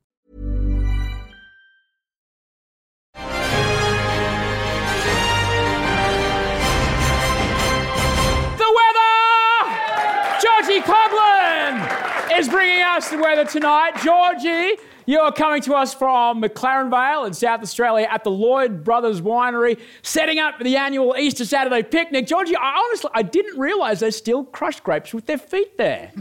is 12.41 12.49
bringing 12.49 12.81
us 12.81 13.07
the 13.11 13.19
weather 13.19 13.45
tonight. 13.45 13.93
Gorgi, 13.97 14.71
you're 15.05 15.31
coming 15.31 15.61
to 15.61 15.75
us 15.75 15.93
from 15.93 16.41
McLaren 16.41 16.89
Vale 16.89 17.25
in 17.25 17.35
South 17.35 17.61
Australia 17.61 18.07
at 18.09 18.23
the 18.23 18.31
Lloyd 18.31 18.83
Brothers 18.83 19.21
Winery, 19.21 19.79
setting 20.01 20.39
up 20.39 20.57
for 20.57 20.63
the 20.63 20.75
annual 20.75 21.15
Easter 21.15 21.45
Saturday 21.45 21.83
picnic. 21.83 22.25
Gorgi, 22.25 22.55
I 22.59 22.81
honestly 22.83 23.11
I 23.13 23.21
didn't 23.21 23.59
realise 23.59 23.99
they 23.99 24.09
still 24.09 24.43
crushed 24.43 24.83
grapes 24.83 25.13
with 25.13 25.27
their 25.27 25.37
feet 25.37 25.77
there. 25.77 26.13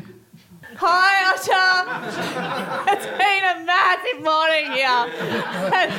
Hi, 0.83 1.35
Osher. 1.35 1.85
It's 2.93 3.07
been 3.07 3.45
a 3.45 3.64
massive 3.66 4.23
morning 4.25 4.73
here. 4.73 4.88
And, 5.77 5.93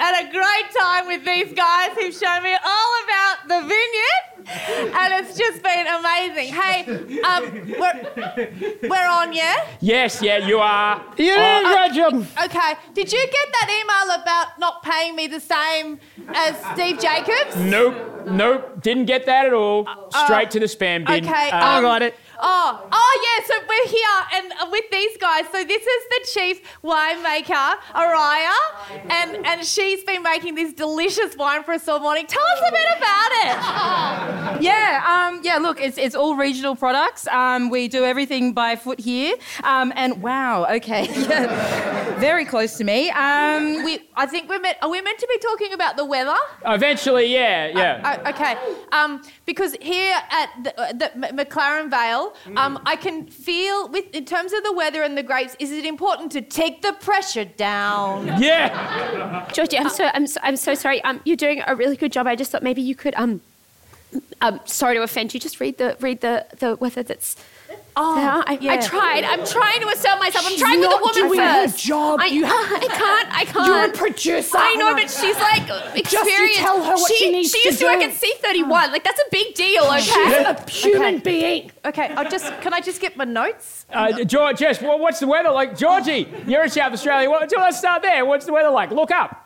and 0.00 0.28
a 0.28 0.32
great 0.32 0.68
time 0.80 1.06
with 1.06 1.24
these 1.24 1.52
guys 1.54 1.90
who've 1.96 2.12
shown 2.12 2.42
me 2.42 2.52
all 2.54 2.92
about 3.04 3.36
the 3.46 3.60
vineyard. 3.68 4.22
And 4.98 5.14
it's 5.14 5.36
just 5.38 5.62
been 5.62 5.86
amazing. 5.86 6.54
Hey, 6.54 7.20
um, 7.22 7.44
we're, 7.78 8.88
we're 8.88 9.08
on, 9.08 9.32
yeah? 9.32 9.54
Yes, 9.80 10.20
yeah, 10.22 10.38
you 10.38 10.58
are. 10.58 11.04
You 11.16 11.34
did 11.34 11.66
a 11.66 11.72
great 11.72 11.92
job. 11.94 12.14
Okay. 12.44 12.74
Did 12.94 13.12
you 13.12 13.18
get 13.20 13.48
that 13.52 13.68
email 13.78 14.22
about 14.22 14.58
not 14.58 14.82
paying 14.82 15.14
me 15.16 15.26
the 15.28 15.40
same 15.40 16.00
as 16.28 16.56
Steve 16.74 16.98
Jacobs? 17.00 17.56
Nope, 17.56 18.26
nope, 18.28 18.82
didn't 18.82 19.06
get 19.06 19.26
that 19.26 19.46
at 19.46 19.52
all. 19.52 19.86
Straight 20.24 20.50
to 20.52 20.60
the 20.60 20.66
spam 20.66 21.06
bin. 21.06 21.24
Okay, 21.24 21.50
Uh, 21.50 21.56
I 21.56 21.80
got 21.80 22.02
it. 22.02 22.14
Oh, 22.38 22.88
oh 22.90 23.12
yeah. 23.26 23.46
So 23.46 23.54
we're 23.68 23.90
here 23.90 24.16
and 24.34 24.52
uh, 24.60 24.68
with 24.70 24.84
these 24.90 25.16
guys. 25.18 25.44
So 25.52 25.64
this 25.64 25.82
is 25.82 26.02
the 26.10 26.20
chief 26.32 26.60
winemaker, 26.82 27.76
Araya, 27.94 28.54
and 29.10 29.46
and 29.46 29.64
she's 29.64 30.02
been 30.04 30.22
making 30.22 30.54
this 30.54 30.72
delicious 30.72 31.36
wine 31.36 31.62
for 31.64 31.72
us 31.72 31.86
all 31.88 32.00
morning. 32.00 32.26
Tell 32.26 32.42
us 32.42 32.62
a 32.68 32.72
bit 32.72 32.96
about 32.96 33.30
it. 33.42 34.36
Yeah, 34.60 35.02
um, 35.28 35.40
yeah. 35.44 35.58
Look, 35.58 35.80
it's 35.82 35.98
it's 35.98 36.14
all 36.14 36.34
regional 36.34 36.76
products. 36.76 37.26
Um, 37.28 37.68
we 37.68 37.88
do 37.88 38.04
everything 38.04 38.52
by 38.54 38.76
foot 38.76 38.98
here. 39.00 39.34
Um, 39.64 39.92
and 39.94 40.22
wow, 40.22 40.66
okay, 40.76 41.06
very 42.18 42.44
close 42.46 42.76
to 42.78 42.84
me. 42.84 43.10
Um, 43.10 43.84
We, 43.84 44.08
I 44.16 44.24
think 44.26 44.48
we're 44.48 44.60
meant. 44.60 44.78
Are 44.82 44.88
we 44.88 45.00
meant 45.02 45.18
to 45.18 45.26
be 45.26 45.38
talking 45.38 45.72
about 45.74 45.96
the 45.96 46.04
weather? 46.04 46.36
Eventually, 46.64 47.26
yeah, 47.26 47.66
yeah. 47.66 48.20
Uh, 48.24 48.30
okay. 48.30 48.56
Um, 48.92 49.22
because 49.44 49.76
here 49.80 50.16
at 50.30 50.48
the, 50.64 50.80
uh, 50.80 50.92
the 50.92 51.10
McLaren 51.32 51.90
Vale, 51.90 52.25
um, 52.56 52.80
I 52.84 52.96
can 52.96 53.26
feel 53.26 53.88
with 53.88 54.04
in 54.14 54.24
terms 54.24 54.52
of 54.52 54.62
the 54.64 54.72
weather 54.72 55.02
and 55.02 55.16
the 55.16 55.22
grapes. 55.22 55.56
Is 55.58 55.72
it 55.72 55.84
important 55.84 56.32
to 56.32 56.42
take 56.42 56.82
the 56.82 56.92
pressure 56.94 57.44
down? 57.44 58.26
yeah. 58.38 59.48
Georgie, 59.52 59.78
I'm 59.78 59.88
so 59.88 60.10
I'm 60.12 60.26
so, 60.26 60.40
I'm 60.42 60.56
so 60.56 60.74
sorry. 60.74 61.02
Um, 61.04 61.20
you're 61.24 61.36
doing 61.36 61.62
a 61.66 61.74
really 61.74 61.96
good 61.96 62.12
job. 62.12 62.26
I 62.26 62.36
just 62.36 62.50
thought 62.50 62.62
maybe 62.62 62.82
you 62.82 62.94
could 62.94 63.14
um, 63.16 63.40
um, 64.40 64.60
sorry 64.64 64.96
to 64.96 65.02
offend 65.02 65.34
you. 65.34 65.40
Just 65.40 65.60
read 65.60 65.78
the 65.78 65.96
read 66.00 66.20
the 66.20 66.46
the 66.58 66.76
weather 66.76 67.02
that's. 67.02 67.36
Oh, 67.98 68.14
there. 68.14 68.28
I, 68.46 68.74
I 68.74 68.76
tried. 68.76 69.24
I'm 69.24 69.44
trying 69.46 69.80
to 69.80 69.88
assert 69.88 70.18
myself. 70.18 70.44
I'm 70.44 70.50
She's 70.52 70.60
trying 70.60 70.80
with 70.80 70.90
not 70.90 70.98
the 71.00 71.20
woman 71.22 71.30
doing 71.32 71.40
her 71.40 71.62
first. 71.66 71.82
job. 71.82 72.20
I, 72.20 72.26
You 72.26 72.44
have- 72.44 72.52
I 72.82 72.86
can't. 72.88 73.38
I 73.38 73.44
can't. 73.46 73.66
You're 73.66 73.84
a 73.86 73.92
producer. 74.10 74.58
I 74.58 74.74
know, 74.74 74.92
but 74.94 75.10
she's 75.10 75.34
like 75.38 75.62
experienced. 75.96 76.56
Just 76.56 76.58
tell 76.58 76.82
her 76.84 76.92
what 76.92 77.10
she 77.14 77.32
needs 77.32 77.50
She 77.52 77.66
used 77.66 77.78
to 77.78 77.86
work 77.86 78.02
at 78.02 78.10
C31. 78.12 78.68
Like 78.92 79.02
that's 79.02 79.18
a 79.18 79.24
big 79.32 79.54
deal. 79.54 79.84
Okay. 79.84 80.00
She's 80.02 80.12
a 80.12 80.70
human 80.70 81.18
being. 81.20 81.72
Okay. 81.86 82.08
I 82.14 82.28
just 82.28 82.44
can 82.60 82.74
I 82.74 82.80
just 82.82 83.00
get 83.00 83.16
my 83.16 83.24
notes? 83.24 83.86
Uh, 83.90 84.24
George, 84.24 84.58
Jess, 84.58 84.82
well, 84.82 84.98
what's 84.98 85.20
the 85.20 85.26
weather 85.26 85.50
like? 85.50 85.78
Gorgi, 85.78 86.46
you're 86.46 86.64
in 86.64 86.68
South 86.70 86.92
Australia. 86.92 87.30
What, 87.30 87.50
let's 87.56 87.78
start 87.78 88.02
there. 88.02 88.26
What's 88.26 88.44
the 88.44 88.52
weather 88.52 88.70
like? 88.70 88.90
Look 88.90 89.10
up. 89.10 89.45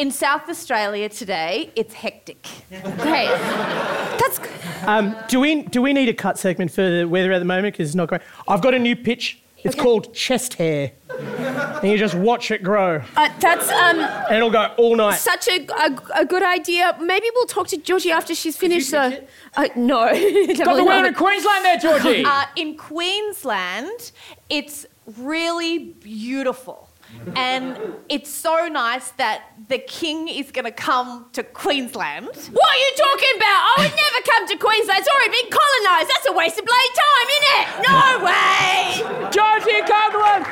In 0.00 0.10
South 0.10 0.48
Australia 0.48 1.10
today, 1.10 1.70
it's 1.76 1.92
hectic. 1.92 2.46
Great. 2.70 3.28
That's 3.28 4.38
good. 4.38 4.50
Um, 4.86 5.14
do 5.28 5.38
we 5.40 5.64
do 5.64 5.82
we 5.82 5.92
need 5.92 6.08
a 6.08 6.14
cut 6.14 6.38
segment 6.38 6.70
for 6.70 6.80
the 6.80 7.04
weather 7.04 7.32
at 7.32 7.38
the 7.38 7.44
moment? 7.44 7.74
Because 7.74 7.88
it's 7.90 7.94
not 7.94 8.08
great. 8.08 8.22
I've 8.48 8.62
got 8.62 8.72
a 8.72 8.78
new 8.78 8.96
pitch. 8.96 9.42
It's 9.62 9.74
called 9.74 10.14
chest 10.14 10.54
hair. 10.54 10.92
and 11.10 11.90
you 11.92 11.98
just 11.98 12.14
watch 12.14 12.50
it 12.50 12.62
grow. 12.62 13.02
Uh, 13.14 13.28
that's 13.40 13.68
um 13.68 14.00
And 14.00 14.36
it'll 14.36 14.48
go 14.50 14.72
all 14.78 14.96
night. 14.96 15.16
such 15.16 15.48
a, 15.48 15.66
a, 15.66 15.98
a 16.20 16.24
good 16.24 16.42
idea. 16.42 16.96
Maybe 16.98 17.26
we'll 17.34 17.44
talk 17.44 17.68
to 17.68 17.76
Gorgi 17.76 18.10
after 18.10 18.34
she's 18.34 18.56
finished. 18.56 18.90
though. 18.92 19.18
Uh, 19.54 19.68
no. 19.76 20.04
Got 20.08 20.14
the 20.14 20.54
Definitely 20.54 20.82
weather 20.84 21.08
in 21.08 21.14
Queensland 21.14 21.64
there, 21.66 21.78
Gorgi. 21.78 22.24
Uh, 22.24 22.46
in 22.56 22.78
Queensland, 22.78 24.12
it's 24.48 24.86
really 25.18 25.78
beautiful. 25.78 26.88
And 27.36 27.78
it's 28.08 28.30
so 28.30 28.68
nice 28.68 29.10
that 29.12 29.42
the 29.68 29.78
king 29.78 30.28
is 30.28 30.50
going 30.50 30.64
to 30.64 30.72
come 30.72 31.26
to 31.32 31.42
Queensland. 31.42 32.26
What 32.26 32.70
are 32.70 32.78
you 32.78 32.92
talking 32.96 33.36
about? 33.36 33.60
I 33.70 33.74
would 33.78 33.94
never 33.94 34.22
come 34.24 34.48
to 34.48 34.56
Queensland. 34.56 35.00
It's 35.00 35.08
already 35.08 35.30
been 35.42 35.50
colonised. 35.50 36.08
That's 36.08 36.26
a 36.28 36.32
waste 36.32 36.58
of 36.58 36.64
bloody 36.64 36.92
time, 37.04 37.28
isn't 37.36 37.48
it? 37.56 37.66
No 37.88 38.24
way! 38.24 39.04
Gorgi 39.30 39.80
Coghlan 39.86 40.42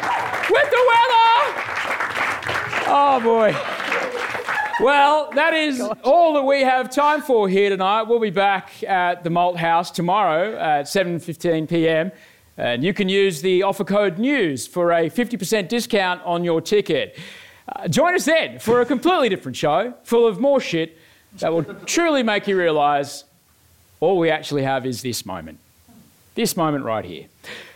with 0.50 0.70
the 0.70 0.82
weather. 0.92 1.28
Oh 2.90 3.20
boy. 3.22 3.56
Well, 4.80 5.30
that 5.34 5.54
is 5.54 5.80
all 6.04 6.34
that 6.34 6.44
we 6.44 6.60
have 6.62 6.88
time 6.90 7.20
for 7.20 7.48
here 7.48 7.68
tonight. 7.70 8.02
We'll 8.02 8.20
be 8.20 8.30
back 8.30 8.84
at 8.84 9.24
the 9.24 9.30
Malt 9.30 9.56
House 9.56 9.90
tomorrow 9.90 10.56
at 10.56 10.86
7:15 10.86 11.68
p.m. 11.68 12.12
And 12.58 12.82
you 12.82 12.92
can 12.92 13.08
use 13.08 13.40
the 13.40 13.62
offer 13.62 13.84
code 13.84 14.18
NEWS 14.18 14.66
for 14.66 14.90
a 14.90 15.08
50% 15.08 15.68
discount 15.68 16.20
on 16.24 16.42
your 16.42 16.60
ticket. 16.60 17.16
Uh, 17.68 17.86
join 17.86 18.16
us 18.16 18.24
then 18.24 18.58
for 18.58 18.80
a 18.80 18.86
completely 18.86 19.28
different 19.28 19.56
show 19.56 19.94
full 20.02 20.26
of 20.26 20.40
more 20.40 20.60
shit 20.60 20.98
that 21.38 21.52
will 21.52 21.62
truly 21.86 22.24
make 22.24 22.48
you 22.48 22.58
realise 22.58 23.22
all 24.00 24.18
we 24.18 24.28
actually 24.28 24.64
have 24.64 24.86
is 24.86 25.02
this 25.02 25.24
moment. 25.24 25.58
This 26.34 26.56
moment 26.56 26.84
right 26.84 27.04
here. 27.04 27.26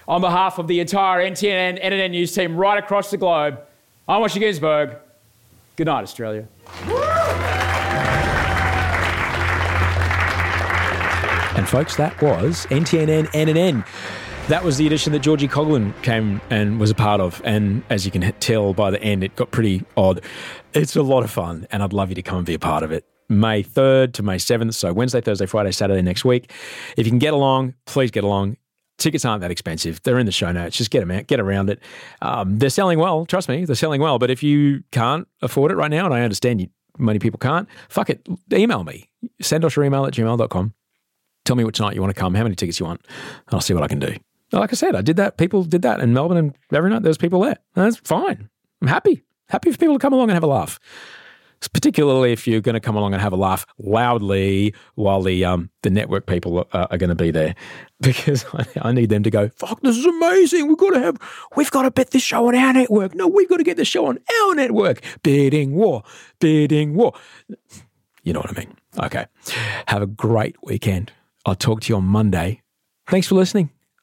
On 0.09 0.21
behalf 0.21 0.59
of 0.59 0.67
the 0.67 0.81
entire 0.81 1.25
NTN 1.31 1.81
NNN 1.81 2.11
News 2.11 2.35
team 2.35 2.57
right 2.57 2.83
across 2.83 3.13
the 3.13 3.17
globe, 3.17 3.61
I'm 4.09 4.21
Washington 4.21 4.49
Ginsburg. 4.49 4.97
Good 5.77 5.87
night, 5.87 6.03
Australia. 6.03 6.49
And 11.55 11.69
folks, 11.69 11.95
that 11.97 12.21
was 12.21 12.67
NTNN 12.67 13.27
NNN. 13.29 13.87
That 14.49 14.65
was 14.65 14.77
the 14.77 14.87
edition 14.87 15.13
that 15.13 15.23
Gorgi 15.23 15.49
Coghlan 15.49 15.95
came 16.03 16.41
and 16.51 16.79
was 16.81 16.91
a 16.91 16.95
part 16.95 17.21
of. 17.21 17.41
And 17.45 17.83
as 17.91 18.05
you 18.05 18.11
can 18.11 18.21
tell 18.41 18.75
by 18.75 18.91
the 18.91 19.01
end, 19.03 19.23
it 19.23 19.37
got 19.37 19.53
pretty 19.53 19.85
odd. 19.97 20.21
It's 20.75 20.97
a 20.97 21.03
lot 21.03 21.23
of 21.23 21.31
fun, 21.31 21.67
and 21.71 21.83
I'd 21.83 21.93
love 21.93 22.09
you 22.09 22.17
to 22.17 22.23
come 22.23 22.39
and 22.39 22.47
be 22.47 22.55
a 22.55 22.59
part 22.59 22.83
of 22.83 22.91
it. 22.91 23.07
May 23.29 23.63
3rd 23.63 24.13
to 24.15 24.23
May 24.23 24.37
7th, 24.37 24.75
so 24.75 24.93
Wednesday, 24.93 25.21
Thursday, 25.21 25.47
Friday, 25.47 25.71
Saturday 25.71 26.03
next 26.03 26.25
week. 26.25 26.53
If 26.97 27.07
you 27.07 27.11
can 27.11 27.21
get 27.21 27.33
along, 27.33 27.75
please 27.87 28.11
get 28.11 28.25
along. 28.25 28.57
Tickets 28.99 29.25
aren't 29.25 29.41
that 29.41 29.51
expensive. 29.51 30.03
They're 30.03 30.19
in 30.19 30.27
the 30.27 30.33
show 30.33 30.53
notes. 30.53 30.77
Just 30.77 30.91
get 30.91 31.01
them 31.01 31.13
out, 31.13 31.29
get 31.29 31.41
around 31.41 31.71
it. 31.71 31.81
Um, 32.21 32.59
they're 32.59 32.69
selling 32.69 32.99
well. 32.99 33.25
Trust 33.25 33.49
me, 33.49 33.65
they're 33.65 33.77
selling 33.77 34.03
well. 34.03 34.19
But 34.19 34.31
if 34.31 34.43
you 34.43 34.83
can't 34.91 35.27
afford 35.41 35.71
it 35.71 35.77
right 35.77 35.91
now, 35.91 36.05
and 36.05 36.13
I 36.13 36.23
understand 36.23 36.61
you, 36.61 36.69
many 36.99 37.21
people 37.21 37.39
can't, 37.39 37.69
fuck 37.89 38.11
it. 38.11 38.27
Email 38.53 38.85
me. 38.85 39.09
Send 39.41 39.65
us 39.65 39.77
your 39.77 39.85
email 39.85 40.05
at 40.05 40.13
gmail.com. 40.13 40.75
Tell 41.45 41.57
me 41.57 41.65
which 41.65 41.81
night 41.81 41.95
you 41.95 42.03
want 42.03 42.15
to 42.15 42.21
come, 42.21 42.35
how 42.35 42.43
many 42.43 42.55
tickets 42.55 42.79
you 42.79 42.87
want, 42.87 43.01
and 43.47 43.55
I'll 43.55 43.61
see 43.61 43.73
what 43.73 43.83
I 43.83 43.89
can 43.89 43.99
do. 43.99 44.15
Like 44.53 44.73
I 44.73 44.77
said, 44.77 44.95
I 44.95 45.01
did 45.01 45.17
that. 45.17 45.39
People 45.39 45.65
did 45.65 45.83
that 45.83 46.01
in 46.01 46.13
Melbourne, 46.13 46.37
and 46.37 46.55
every 46.73 46.91
night 46.91 47.03
there 47.03 47.11
was 47.11 47.19
people 47.19 47.41
there. 47.41 47.57
And 47.75 47.87
that's 47.87 47.97
fine. 47.97 48.49
I'm 48.81 48.89
happy. 48.89 49.23
Happy 49.49 49.71
for 49.71 49.79
people 49.79 49.95
to 49.95 49.99
come 49.99 50.13
along 50.13 50.31
and 50.31 50.35
have 50.35 50.43
a 50.43 50.49
laugh. 50.49 50.79
Particularly 51.73 52.33
if 52.33 52.49
you're 52.49 52.61
going 52.61 52.75
to 52.75 52.81
come 52.81 52.97
along 52.97 53.13
and 53.13 53.23
have 53.23 53.33
a 53.33 53.37
laugh 53.37 53.65
loudly 53.79 54.75
while 54.97 55.23
the 55.23 55.45
um, 55.45 55.71
the 55.83 55.91
network 55.91 56.27
people 56.27 56.67
are, 56.73 56.89
are 56.91 56.99
going 56.99 57.09
to 57.09 57.15
be 57.15 57.31
there, 57.31 57.55
because 58.01 58.45
I, 58.53 58.67
I 58.83 58.93
need 58.93 59.11
them 59.11 59.23
to 59.23 59.31
go. 59.31 59.49
Fuck, 59.51 59.81
this 59.81 59.97
is 59.97 60.05
amazing. 60.05 60.67
We've 60.67 60.77
got 60.77 60.95
to 60.95 61.01
have. 61.01 61.19
We've 61.55 61.71
got 61.71 61.83
to 61.83 61.93
bet 61.93 62.11
this 62.11 62.23
show 62.23 62.49
on 62.49 62.57
our 62.57 62.73
network. 62.73 63.15
No, 63.15 63.29
we've 63.29 63.49
got 63.49 63.59
to 63.59 63.65
get 63.65 63.77
this 63.77 63.87
show 63.87 64.07
on 64.07 64.19
our 64.43 64.55
network. 64.57 65.03
Bidding 65.23 65.75
war, 65.75 66.03
bidding 66.41 66.95
war. 66.95 67.13
You 68.25 68.33
know 68.33 68.41
what 68.41 68.51
I 68.51 68.61
mean? 68.61 68.77
Okay. 68.99 69.27
Have 69.87 70.03
a 70.03 70.07
great 70.07 70.57
weekend. 70.65 71.13
I'll 71.47 71.55
talk 71.55 71.83
to 71.83 71.89
you 71.91 71.97
on 71.97 72.05
Monday. 72.05 72.63
Thanks 73.07 73.29
for 73.29 73.37
listening. 73.37 73.71